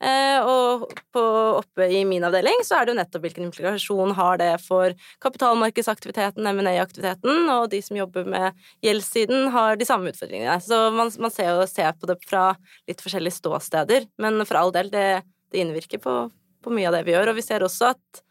Eh, 0.01 0.39
Og 0.47 0.85
på, 1.11 1.23
oppe 1.59 1.89
i 1.91 2.05
min 2.07 2.23
avdeling 2.23 2.63
så 2.63 2.79
er 2.79 2.85
det 2.87 2.93
jo 2.95 2.99
nettopp 3.01 3.21
hvilken 3.27 3.49
implikasjon 3.49 4.13
har 4.15 4.37
det 4.39 4.53
for 4.63 4.95
kapitalmarkedsaktiviteten, 5.19 6.47
M&A-aktiviteten, 6.47 7.49
og 7.51 7.69
de 7.69 7.81
som 7.83 7.97
jobber 7.99 8.25
med 8.25 8.53
gjeldssiden, 8.85 9.49
har 9.51 9.75
de 9.75 9.85
samme 9.85 10.11
utfordringene. 10.13 10.55
Så 10.63 10.79
man, 10.95 11.11
man 11.19 11.31
ser 11.35 11.51
jo 11.51 11.67
ser 11.67 11.91
på 11.99 12.07
det 12.09 12.17
fra 12.27 12.53
litt 12.87 13.01
forskjellige 13.03 13.35
ståsteder, 13.41 14.07
men 14.23 14.39
for 14.45 14.55
all 14.61 14.71
del, 14.71 14.89
det, 14.93 15.05
det 15.51 15.65
innvirker 15.65 15.99
på, 16.03 16.15
på 16.63 16.73
mye 16.75 16.87
av 16.91 16.97
det 16.99 17.05
vi 17.07 17.15
gjør. 17.15 17.31
Og 17.33 17.39
vi 17.39 17.45
ser 17.45 17.65
også 17.67 17.93
at 17.95 18.25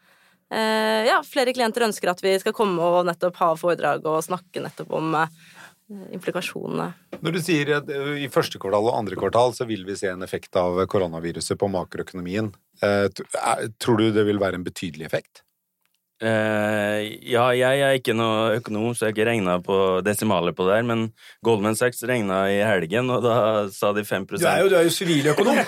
Eh, 0.49 1.05
ja, 1.05 1.19
flere 1.21 1.53
klienter 1.53 1.83
ønsker 1.85 2.09
at 2.09 2.23
vi 2.25 2.31
skal 2.41 2.55
komme 2.57 2.81
og 2.81 3.03
nettopp 3.05 3.35
ha 3.37 3.51
foredrag 3.53 4.01
og 4.09 4.23
snakke 4.25 4.63
nettopp 4.63 4.95
om 4.97 5.11
eh, 5.19 5.27
implikasjonene. 6.17 6.87
Når 7.21 7.35
du 7.35 7.39
sier 7.45 7.69
at 7.75 7.91
eh, 7.93 8.15
i 8.23 8.29
første 8.33 8.57
kvartal 8.57 8.87
og 8.89 8.97
andre 8.97 9.19
kvartal 9.19 9.53
så 9.53 9.67
vil 9.69 9.85
vi 9.85 9.93
se 9.99 10.09
en 10.09 10.25
effekt 10.25 10.57
av 10.57 10.81
koronaviruset 10.89 11.53
på 11.61 11.69
makroøkonomien, 11.69 12.49
eh, 12.81 13.05
er- 13.05 13.69
tror 13.77 14.01
du 14.01 14.07
det 14.15 14.25
vil 14.25 14.41
være 14.41 14.57
en 14.57 14.65
betydelig 14.65 15.05
effekt? 15.05 15.43
Eh, 16.19 17.05
ja, 17.31 17.45
jeg 17.55 17.79
er 17.79 17.95
ikke 17.95 18.11
noe 18.17 18.57
økonom, 18.57 18.91
så 18.91 19.07
jeg 19.07 19.13
har 19.13 19.15
ikke 19.15 19.27
regna 19.29 19.53
på 19.63 19.75
desimaler 20.03 20.51
på 20.55 20.65
det 20.67 20.75
her, 20.75 20.87
men 20.89 21.05
Goldman 21.45 21.77
Sachs 21.79 22.03
regna 22.03 22.41
i 22.51 22.57
helgen, 22.67 23.07
og 23.13 23.23
da 23.23 23.35
sa 23.71 23.93
de 23.95 24.03
5 24.03 24.25
Du 24.33 24.43
er 24.43 24.65
jo, 24.65 24.67
du 24.67 24.75
er 24.75 24.83
jo 24.89 24.91
siviløkonom. 24.91 25.61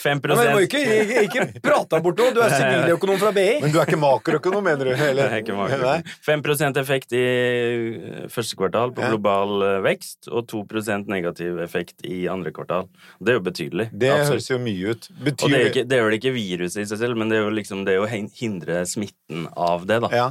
5 0.00 0.22
Ja, 0.30 0.36
men 0.38 0.64
ikke, 0.64 0.80
ikke, 0.80 1.24
ikke 1.26 1.60
prate 1.60 1.98
deg 1.98 2.04
bort 2.06 2.22
nå. 2.22 2.30
Du 2.32 2.40
er 2.40 2.54
siviløkonom 2.62 3.20
fra 3.20 3.32
BI. 3.36 3.58
Men 3.60 3.74
du 3.74 3.76
er 3.80 3.90
ikke 3.90 4.00
makroøkonom, 4.00 4.64
mener 4.64 4.88
du? 4.88 4.94
Det 4.94 5.10
Eller? 5.10 5.28
er 5.36 5.44
ikke 5.44 5.58
makroøkonom. 5.58 6.00
Nei? 6.00 6.64
5 6.64 6.80
effekt 6.80 7.12
i 7.12 7.24
eh, 7.26 8.24
første 8.32 8.56
kvartal 8.56 8.94
på 8.96 9.04
global 9.04 9.66
ja. 9.66 9.74
vekst, 9.84 10.30
og 10.32 10.48
2% 10.48 11.12
negativ 11.12 11.60
effekt 11.60 12.06
i 12.08 12.22
andre 12.32 12.54
kvartal. 12.56 12.88
Det 13.20 13.34
er 13.34 13.40
jo 13.40 13.44
betydelig. 13.50 13.90
Det 13.92 14.14
absolutt. 14.14 14.32
høres 14.32 14.50
jo 14.54 14.60
mye 14.64 14.96
ut. 14.96 15.10
Og 15.10 15.20
det 15.20 15.28
Betyr 15.28 15.58
er, 15.58 15.68
ikke, 15.68 15.84
det 15.90 15.98
er 15.98 16.08
vel 16.08 16.16
ikke 16.16 16.34
viruset 16.38 16.86
i 16.86 16.88
seg 16.88 17.04
selv, 17.04 17.20
men 17.20 17.28
det 17.28 17.36
er 17.36 17.44
jo 17.44 17.52
liksom 17.52 17.84
det 17.84 18.00
å 18.00 18.08
hindre 18.08 18.80
smitten 18.88 19.44
av 19.60 19.89
det, 19.90 20.00
da. 20.06 20.10
Ja. 20.14 20.28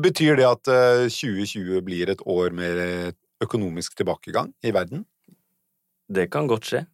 Betyr 0.00 0.38
det 0.38 0.48
at 0.48 0.72
eh, 0.72 1.06
2020 1.12 1.82
blir 1.84 2.12
et 2.12 2.22
år 2.24 2.54
med 2.56 2.80
eh, 2.80 3.14
økonomisk 3.44 3.96
tilbakegang 3.98 4.52
i 4.64 4.72
verden? 4.74 5.04
Det 6.08 6.28
kan 6.32 6.48
godt 6.48 6.68
skje. 6.68 6.84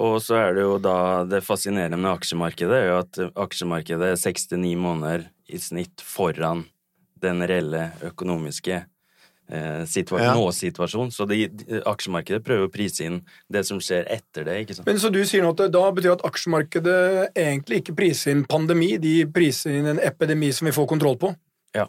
Og 0.00 0.16
så 0.24 0.38
er 0.38 0.54
det 0.56 0.64
jo 0.64 0.78
da 0.80 1.24
det 1.28 1.42
fascinerende 1.44 1.98
med 2.00 2.14
aksjemarkedet, 2.14 2.76
er 2.76 2.88
jo 2.88 2.98
at 3.02 3.20
aksjemarkedet 3.44 4.14
er 4.14 4.20
6-9 4.20 4.72
måneder 4.80 5.26
i 5.50 5.60
snitt 5.60 6.00
foran 6.04 6.64
den 7.20 7.44
reelle 7.44 7.90
økonomiske 8.06 8.84
eh, 9.50 9.82
situa 9.84 10.20
Ja. 10.22 10.34
nå-situasjonen. 10.34 11.10
Så 11.12 11.26
de, 11.28 11.48
de, 11.48 11.80
aksjemarkedet 11.86 12.42
prøver 12.46 12.68
å 12.68 12.72
prise 12.72 13.04
inn 13.04 13.20
det 13.50 13.64
som 13.66 13.78
skjer 13.82 14.06
etter 14.08 14.44
det, 14.44 14.58
ikke 14.66 14.76
sant. 14.78 14.86
Men 14.86 14.98
Så 15.02 15.10
du 15.12 15.20
sier 15.24 15.42
nå 15.42 15.50
at 15.50 15.56
det 15.64 15.72
da 15.72 15.90
betyr 15.92 16.12
at 16.12 16.22
aksjemarkedet 16.22 17.32
egentlig 17.34 17.82
ikke 17.82 17.96
priser 17.96 18.32
inn 18.32 18.44
pandemi, 18.44 18.96
de 19.00 19.24
priser 19.26 19.70
inn 19.80 19.86
en 19.86 19.98
epidemi 20.00 20.52
som 20.52 20.66
vi 20.66 20.72
får 20.72 20.86
kontroll 20.88 21.16
på? 21.18 21.34
Ja. 21.74 21.86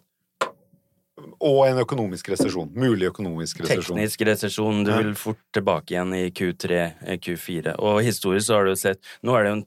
Og 1.42 1.68
en 1.68 1.78
økonomisk 1.82 2.30
resesjon. 2.34 2.70
Mulig 2.78 3.10
økonomisk 3.12 3.62
resesjon. 3.62 3.98
Teknisk 3.98 4.24
resesjon, 4.26 4.84
du 4.86 4.92
Ja. 4.92 4.98
vil 5.02 5.14
fort 5.14 5.38
tilbake 5.54 5.94
igjen 5.94 6.14
i 6.16 6.30
Q3, 6.32 6.96
eh, 7.06 7.18
Q4. 7.18 7.76
Og 7.80 8.02
historisk 8.02 8.48
så 8.48 8.56
har 8.56 8.66
du 8.66 8.76
sett 8.76 9.00
Nå 9.24 9.36
er 9.38 9.44
det 9.44 9.50
jo 9.50 9.58
en 9.58 9.66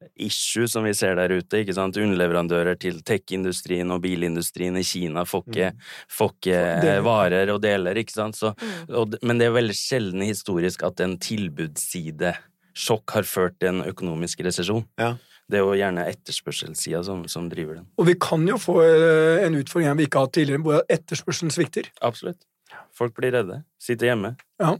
tilbudsissue 0.00 0.68
som 0.68 0.84
vi 0.84 0.94
ser 0.94 1.16
der 1.16 1.32
ute, 1.32 1.60
ikke 1.62 1.74
sant. 1.74 1.96
Underleverandører 1.96 2.76
til 2.78 3.02
tech-industrien 3.02 3.90
og 3.90 4.02
bilindustrien 4.02 4.76
i 4.76 4.84
Kina 4.84 5.24
får 5.24 5.44
ikke, 5.46 5.70
får 6.08 6.32
ikke 6.34 6.58
eh, 6.58 7.04
varer 7.04 7.52
og 7.52 7.62
deler, 7.62 7.96
ikke 7.96 8.12
sant. 8.12 8.36
Så, 8.36 8.52
og, 8.88 9.16
men 9.22 9.38
det 9.38 9.46
er 9.48 9.56
veldig 9.56 9.76
sjelden 9.76 10.22
historisk 10.22 10.82
at 10.86 11.00
en 11.00 11.16
tilbudssidesjokk 11.18 13.16
har 13.16 13.28
ført 13.28 13.58
til 13.60 13.74
en 13.74 13.86
økonomisk 13.86 14.44
resesjon. 14.46 14.84
Ja. 14.98 15.16
Det 15.46 15.60
er 15.60 15.62
jo 15.62 15.76
gjerne 15.78 16.08
etterspørselssida 16.10 17.04
som, 17.06 17.22
som 17.30 17.46
driver 17.48 17.78
den. 17.78 17.86
Og 18.00 18.08
vi 18.08 18.16
kan 18.18 18.42
jo 18.48 18.58
få 18.58 18.80
eh, 18.82 19.44
en 19.46 19.58
utfordring 19.60 19.92
her 19.92 19.98
vi 19.98 20.08
ikke 20.08 20.18
har 20.18 20.26
hatt 20.26 20.36
tidligere, 20.40 20.64
hvor 20.66 20.82
etterspørselen 20.90 21.54
svikter. 21.54 21.92
Absolutt. 22.02 22.42
Folk 22.96 23.14
blir 23.14 23.30
redde. 23.36 23.60
Sitter 23.78 24.10
hjemme. 24.10 24.34
Ja. 24.58 24.74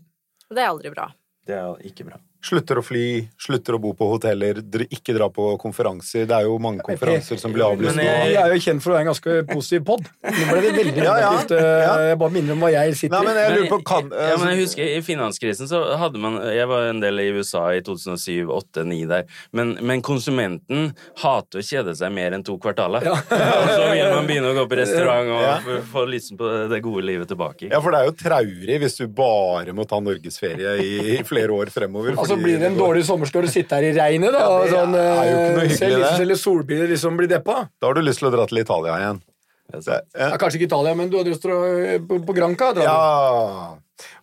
Det 0.50 0.62
er 0.62 0.72
aldri 0.72 0.90
bra. 0.94 1.11
Det 1.46 1.55
er 1.55 1.87
ikke 1.87 2.09
bra. 2.09 2.18
Slutter 2.47 2.79
å 2.79 2.83
fly, 2.87 3.05
slutter 3.43 3.75
å 3.75 3.81
bo 3.83 3.91
på 3.99 4.07
hoteller, 4.13 4.61
ikke 4.87 5.15
dra 5.17 5.27
på 5.35 5.49
konferanser. 5.59 6.27
Det 6.31 6.37
er 6.37 6.45
jo 6.47 6.59
mange 6.63 6.85
konferanser 6.87 7.41
som 7.43 7.51
blir 7.55 7.65
avlyst 7.67 7.97
Men 7.97 8.05
nå. 8.05 8.07
jeg- 8.07 8.37
er 8.43 8.53
jo 8.55 8.61
kjent 8.67 8.83
for 8.85 8.93
å 8.93 8.95
være 8.95 9.05
en 9.07 9.11
ganske 9.11 9.35
positiv 9.51 9.85
pod. 9.89 10.05
Nå 10.23 10.45
ble 10.53 10.61
det 10.63 10.73
veldig 10.77 11.03
Ja, 11.03 11.17
ja. 11.19 11.33
eh, 11.51 11.83
Ja. 11.87 11.97
Jeg 12.11 12.19
bare 12.21 12.31
minner 12.31 12.53
om 12.53 12.61
hva 12.61 12.71
jeg 12.71 12.95
sitter 13.01 13.17
i. 13.19 13.25
men 13.27 13.37
i. 13.37 13.41
jeg 13.41 13.57
lurer 13.59 13.69
på 13.73 13.79
kan, 13.85 14.11
ja, 14.11 14.37
men 14.37 14.49
jeg 14.55 14.61
husker 14.67 14.85
I 14.97 15.01
finanskrisen 15.03 15.67
så 15.69 15.81
hadde 15.99 16.19
man 16.23 16.37
Jeg 16.55 16.69
var 16.69 16.87
en 16.91 17.01
del 17.01 17.19
i 17.21 17.29
USA 17.35 17.65
i 17.75 17.81
2007, 17.81 18.47
8, 18.49 18.85
9 18.87 19.09
der. 19.09 19.25
Men, 19.53 19.77
men 19.83 20.03
konsumenten 20.03 20.95
hater 21.23 21.59
å 21.59 21.63
kjede 21.67 21.97
seg 21.97 22.13
mer 22.13 22.31
enn 22.37 22.45
to 22.47 22.57
kvartaler. 22.63 23.03
Ja. 23.03 23.15
og 23.31 23.69
så 23.75 23.91
vil 23.91 24.15
man 24.15 24.27
begynne 24.29 24.53
å 24.53 24.57
gå 24.61 24.67
på 24.71 24.79
restaurant 24.79 25.29
og 25.35 25.43
Ja. 25.43 25.59
få- 25.65 25.83
få 25.93 26.07
lysten 26.09 26.37
på 26.39 26.69
det 26.71 26.81
gode 26.83 27.03
livet 27.05 27.29
tilbake. 27.29 27.71
Ja, 27.73 27.81
for 27.81 27.91
det 27.91 28.01
er 28.01 28.07
jo 28.11 28.17
traurig 28.23 28.79
hvis 28.83 28.97
du 28.99 29.07
bare 29.09 29.73
må 29.77 29.87
ta 29.89 29.99
norgesferie 30.01 30.77
i 30.79 31.23
flere 31.27 31.49
år 31.51 31.71
fremover. 31.73 32.15
Altså 32.17 32.36
Blir 32.42 32.61
det 32.61 32.70
en 32.70 32.79
dårlig 32.79 33.05
sommer, 33.09 33.31
skal 33.31 33.46
du 33.46 33.53
sitte 33.53 33.79
her 33.79 33.87
i 33.88 33.94
regnet, 33.96 34.35
da? 34.35 34.42
Ja, 34.42 34.59
det 34.62 34.75
sånn, 34.75 34.92
noe 34.96 35.64
eh, 35.64 36.12
selv 36.18 36.37
solbriller 36.40 36.92
liksom 36.92 37.16
blir 37.18 37.31
deppa. 37.31 37.66
Da 37.81 37.90
har 37.90 37.99
du 37.99 38.05
lyst 38.05 38.22
til 38.22 38.31
å 38.31 38.35
dra 38.35 38.46
til 38.51 38.62
Italia 38.62 39.01
igjen. 39.03 39.25
Det 39.66 39.81
er 39.83 40.05
ja. 40.14 40.29
Ja, 40.31 40.37
kanskje 40.38 40.61
ikke 40.61 40.70
Italia, 40.70 40.94
men 40.99 41.11
du 41.11 41.18
hadde 41.18 41.33
lyst 41.33 41.42
til 41.42 41.55
å 41.55 41.59
dra 41.64 41.99
på, 42.07 42.20
på 42.29 42.37
Granca? 42.37 42.70
Ja 42.85 43.75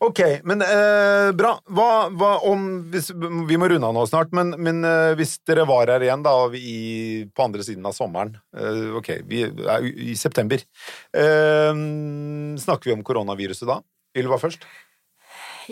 Ok, 0.04 0.19
men 0.45 0.62
eh, 0.62 1.32
bra. 1.34 1.56
Hva, 1.73 1.88
hva 2.13 2.34
om 2.45 2.65
hvis, 2.93 3.10
Vi 3.49 3.58
må 3.58 3.69
runde 3.71 3.89
av 3.89 3.95
nå 3.95 4.04
snart, 4.10 4.34
men, 4.36 4.54
men 4.62 4.84
eh, 4.86 5.13
hvis 5.17 5.39
dere 5.47 5.65
var 5.69 5.89
her 5.89 6.06
igjen 6.06 6.26
da 6.26 6.34
i, 6.54 7.26
på 7.34 7.45
andre 7.47 7.65
siden 7.65 7.86
av 7.89 7.95
sommeren 7.97 8.36
eh, 8.54 8.93
Ok, 8.99 9.10
vi 9.30 9.45
er 9.47 9.88
i 9.89 10.12
i 10.13 10.17
september. 10.19 10.62
Eh, 11.17 11.71
snakker 12.62 12.91
vi 12.91 12.97
om 12.97 13.06
koronaviruset 13.06 13.65
da? 13.69 13.80
Ylva 14.19 14.38
først? 14.41 14.67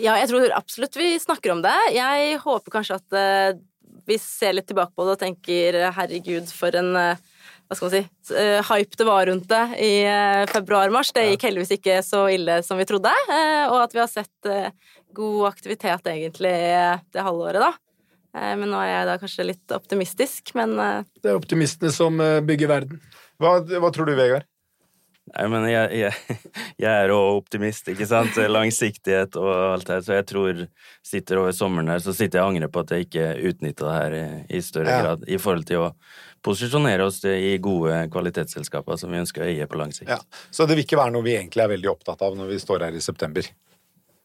Ja, 0.00 0.14
jeg 0.20 0.30
tror 0.30 0.54
absolutt 0.56 0.96
vi 0.96 1.14
snakker 1.20 1.52
om 1.54 1.60
det. 1.64 1.74
Jeg 1.96 2.38
håper 2.42 2.74
kanskje 2.78 2.96
at 3.00 3.16
uh, 3.16 3.60
vi 4.08 4.16
ser 4.20 4.56
litt 4.56 4.68
tilbake 4.70 4.94
på 4.96 5.04
det 5.06 5.16
og 5.16 5.20
tenker 5.20 5.78
herregud, 5.96 6.48
for 6.54 6.74
en 6.78 6.90
uh, 6.96 7.28
hva 7.68 7.76
skal 7.76 7.88
man 7.88 7.94
si, 7.94 8.02
uh, 8.34 8.60
hype 8.68 8.98
det 9.00 9.06
var 9.08 9.28
rundt 9.28 9.48
det 9.48 9.62
i 9.80 9.92
februar-mars. 10.52 11.12
Det 11.16 11.26
gikk 11.30 11.46
heldigvis 11.48 11.76
ikke 11.78 12.00
så 12.04 12.26
ille 12.32 12.58
som 12.66 12.80
vi 12.80 12.88
trodde, 12.88 13.12
eh, 13.32 13.64
og 13.70 13.78
at 13.84 13.96
vi 13.96 14.02
har 14.02 14.10
sett 14.10 14.52
god 15.16 15.48
aktivitet 15.52 16.08
egentlig 16.12 16.52
det 17.12 17.24
halvåret, 17.24 17.60
da. 17.62 17.72
Eh, 18.36 18.54
Men 18.60 18.68
nå 18.72 18.80
er 18.80 18.90
jeg 18.90 19.08
da 19.08 19.18
kanskje 19.20 19.48
litt 19.48 19.76
optimistisk, 19.76 20.54
men 20.58 20.76
Det 20.76 21.32
er 21.32 21.36
optimistene 21.40 21.92
som 21.92 22.20
bygger 22.20 22.68
verden. 22.68 23.00
Hva, 23.40 23.58
hva 23.60 23.92
tror 23.92 24.08
du, 24.08 24.16
Vegard? 24.16 24.48
Nei, 25.32 25.44
men 25.48 25.64
jeg, 25.70 26.00
jeg, 26.02 26.40
jeg 26.84 26.90
er 27.06 27.12
også 27.14 27.38
optimist, 27.40 27.88
ikke 27.88 28.08
sant? 28.10 28.36
Langsiktighet 28.52 29.38
og 29.40 29.48
alt 29.52 29.86
det 29.88 29.94
her. 29.96 30.04
Så 30.04 30.16
jeg 30.18 30.26
tror 30.28 30.60
sitter 31.08 31.40
over 31.40 31.54
sommeren 31.56 31.88
her, 31.94 32.02
så 32.04 32.12
sitter 32.16 32.40
jeg 32.40 32.44
og 32.44 32.52
angrer 32.54 32.72
på 32.74 32.82
at 32.84 32.92
jeg 32.92 33.06
ikke 33.08 33.30
utnytta 33.52 33.86
det 33.88 33.96
her 33.96 34.18
i, 34.18 34.26
i 34.58 34.62
større 34.66 34.92
Ja. 34.92 35.00
grad. 35.06 35.24
I 35.28 35.40
forhold 35.40 35.64
til 35.70 35.86
å 35.86 35.92
posisjonere 36.42 37.06
oss 37.06 37.20
i 37.24 37.56
gode 37.62 38.00
kvalitetsselskaper 38.12 38.98
som 38.98 39.12
vi 39.14 39.20
ønsker 39.22 39.44
å 39.44 39.48
eie 39.48 39.66
på 39.70 39.78
lang 39.78 39.92
sikt. 39.94 40.10
Ja. 40.10 40.18
Så 40.50 40.66
det 40.66 40.76
vil 40.76 40.84
ikke 40.84 40.98
være 41.00 41.14
noe 41.14 41.24
vi 41.24 41.36
egentlig 41.38 41.62
er 41.64 41.70
veldig 41.76 41.92
opptatt 41.94 42.24
av 42.26 42.36
når 42.36 42.50
vi 42.50 42.58
står 42.62 42.88
her 42.88 42.98
i 42.98 43.04
september? 43.04 43.46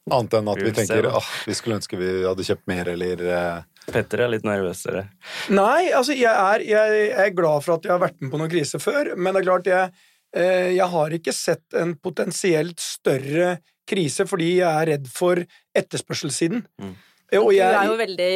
Annet 0.08 0.38
enn 0.40 0.48
at 0.48 0.62
Vi 0.64 0.72
tenker 0.72 1.10
åh, 1.12 1.32
vi 1.46 1.54
skulle 1.58 1.78
ønske 1.82 1.98
vi 2.00 2.10
hadde 2.24 2.46
kjøpt 2.48 2.68
mer, 2.72 2.88
eller 2.94 3.24
eh, 3.28 3.64
Petter 3.92 4.24
er 4.24 4.32
litt 4.32 4.46
nervøsere. 4.48 5.06
Nei, 5.52 5.90
altså 5.96 6.16
jeg 6.16 6.32
er, 6.32 6.64
jeg, 6.64 6.94
jeg 7.12 7.26
er 7.28 7.36
glad 7.36 7.64
for 7.64 7.76
at 7.78 7.86
jeg 7.88 7.92
har 7.94 8.02
vært 8.04 8.18
med 8.24 8.32
på 8.34 8.40
noen 8.40 8.52
krise 8.52 8.80
før, 8.84 9.14
men 9.16 9.36
det 9.36 9.42
er 9.44 9.48
klart 9.48 9.68
jeg, 9.70 9.92
jeg 10.38 10.88
har 10.94 11.14
ikke 11.18 11.34
sett 11.36 11.76
en 11.80 11.96
potensielt 12.00 12.80
større 12.84 13.58
krise 13.88 14.28
fordi 14.28 14.58
jeg 14.60 14.68
er 14.68 14.90
redd 14.94 15.12
for 15.12 15.42
etterspørselssiden. 15.78 16.64
Mm. 16.82 16.96
Og 17.42 17.52
jeg, 17.52 17.68
du 17.68 17.80
er 17.82 17.90
jo 17.90 17.98
veldig 18.00 18.34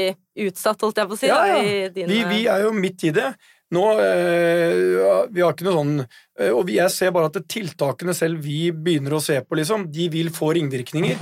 utsatt, 0.50 0.82
holdt 0.84 1.00
jeg 1.00 1.08
på 1.08 1.16
å 1.16 1.20
si, 1.20 1.28
Ja, 1.30 1.40
da, 1.40 1.56
ja. 1.56 1.60
i 1.64 1.92
dine... 1.96 2.12
vi, 2.12 2.24
vi 2.28 2.40
er 2.52 2.66
jo 2.66 2.74
midt 2.76 3.06
i 3.08 3.14
det. 3.16 3.30
Nå, 3.72 3.84
øh, 4.04 5.30
Vi 5.32 5.44
har 5.44 5.54
ikke 5.54 5.64
noe 5.70 5.78
sånn 5.78 5.94
øh, 6.02 6.50
Og 6.58 6.72
jeg 6.74 6.92
ser 6.92 7.14
bare 7.16 7.30
at 7.32 7.38
tiltakene 7.48 8.12
selv 8.18 8.42
vi 8.44 8.66
begynner 8.76 9.16
å 9.16 9.22
se 9.24 9.38
på, 9.46 9.56
liksom, 9.60 9.88
de 9.96 10.10
vil 10.12 10.32
få 10.36 10.52
ringvirkninger. 10.58 11.22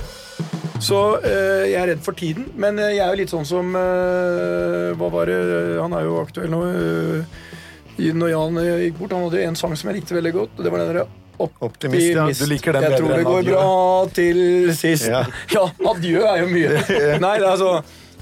Så 0.82 1.20
øh, 1.20 1.66
jeg 1.70 1.78
er 1.78 1.92
redd 1.92 2.02
for 2.02 2.18
tiden. 2.18 2.48
Men 2.58 2.80
eh, 2.82 2.96
jeg 2.96 3.04
er 3.06 3.14
jo 3.14 3.20
litt 3.22 3.34
sånn 3.36 3.46
som 3.46 3.76
eh, 3.76 4.90
Hva 4.98 5.12
var 5.14 5.30
det 5.30 5.40
Han 5.78 5.94
er 5.94 6.08
jo 6.08 6.18
aktuell 6.24 6.50
nå. 6.54 6.64
Når 8.00 8.30
Jan 8.32 8.58
eh, 8.64 8.84
gikk 8.88 9.00
bort, 9.00 9.14
han 9.16 9.26
hadde 9.28 9.42
en 9.48 9.58
sang 9.60 9.76
som 9.80 9.90
jeg 9.92 10.00
likte 10.02 10.16
veldig 10.18 10.34
godt. 10.36 10.58
og 10.58 10.64
det 10.66 10.72
var 10.74 10.84
den 10.86 10.94
der 10.96 11.08
Optimist, 11.40 12.10
ja. 12.12 12.26
Du 12.36 12.46
liker 12.52 12.76
den 12.76 12.84
Jeg 12.84 12.92
bedre 12.92 13.00
tror 13.00 13.16
det 13.16 13.24
går 13.28 13.38
adjø. 13.40 13.54
bra 13.56 14.08
til 14.18 14.40
sist. 14.76 15.08
Ja. 15.08 15.22
Ja, 15.56 15.64
adjø 15.94 16.24
er 16.28 16.42
jo 16.44 16.50
mye. 16.52 16.74
Nei, 17.24 17.36
det 17.40 17.46
er 17.48 17.52
altså 17.54 17.70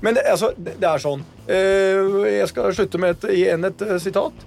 Men 0.05 0.13
det, 0.19 0.23
altså, 0.29 0.51
det 0.57 0.75
det 0.81 0.89
er 0.91 1.01
sånn. 1.01 1.23
Eh, 1.49 2.27
Jeg 2.35 2.51
skal 2.51 2.75
slutte 2.77 3.01
med 3.01 3.15
et, 3.17 3.25
igjen 3.39 3.65
et 3.65 3.81
eh, 3.81 3.97
sitat. 4.03 4.45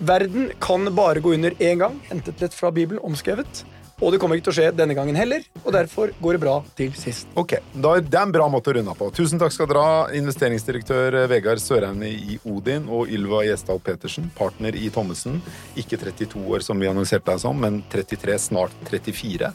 Verden 0.00 0.50
kan 0.60 0.84
bare 0.96 1.20
gå 1.24 1.32
under 1.36 1.56
én 1.60 1.80
gang, 1.80 1.96
hentet 2.10 2.40
lett 2.44 2.54
fra 2.56 2.70
Bibelen, 2.72 3.00
omskrevet. 3.04 3.64
Og 4.00 4.12
det 4.12 4.20
kommer 4.20 4.38
ikke 4.38 4.48
til 4.48 4.54
å 4.54 4.56
skje 4.56 4.68
denne 4.76 4.96
gangen 4.96 5.16
heller, 5.18 5.44
og 5.60 5.74
derfor 5.76 6.12
går 6.22 6.36
det 6.36 6.42
bra 6.42 6.54
til 6.78 6.92
sist. 6.96 7.28
Ok, 7.38 7.58
da, 7.74 7.98
Det 8.00 8.16
er 8.16 8.22
en 8.22 8.32
bra 8.32 8.48
måte 8.48 8.72
å 8.72 8.76
runde 8.78 8.92
av 8.92 8.96
på. 8.96 9.10
Tusen 9.16 9.40
takk 9.40 9.52
skal 9.52 9.68
dere 9.68 9.84
ha, 9.84 9.98
investeringsdirektør 10.16 11.18
Vegard 11.30 11.60
Søreine 11.60 12.08
i 12.08 12.38
Odin 12.48 12.88
og 12.88 13.12
Ylva 13.12 13.44
Gjesdal 13.44 13.80
Petersen, 13.84 14.30
partner 14.38 14.76
i 14.76 14.88
Thommessen. 14.92 15.40
Ikke 15.80 16.00
32 16.00 16.46
år 16.48 16.64
som 16.64 16.80
vi 16.80 16.88
annonserte 16.90 17.28
deg 17.30 17.42
som, 17.44 17.60
men 17.60 17.82
33, 17.92 18.38
snart 18.48 18.76
34. 18.88 19.52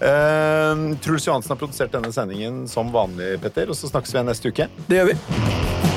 Eh, 0.00 0.84
Truls 1.04 1.28
Johansen 1.28 1.54
har 1.54 1.60
produsert 1.60 1.96
denne 1.96 2.12
sendingen 2.12 2.66
som 2.68 2.92
vanlig, 2.92 3.38
Petter, 3.40 3.72
og 3.72 3.78
så 3.78 3.88
snakkes 3.88 4.16
vi 4.16 4.26
neste 4.28 4.52
uke. 4.52 4.68
Det 4.88 5.00
gjør 5.00 5.14
vi. 5.14 5.89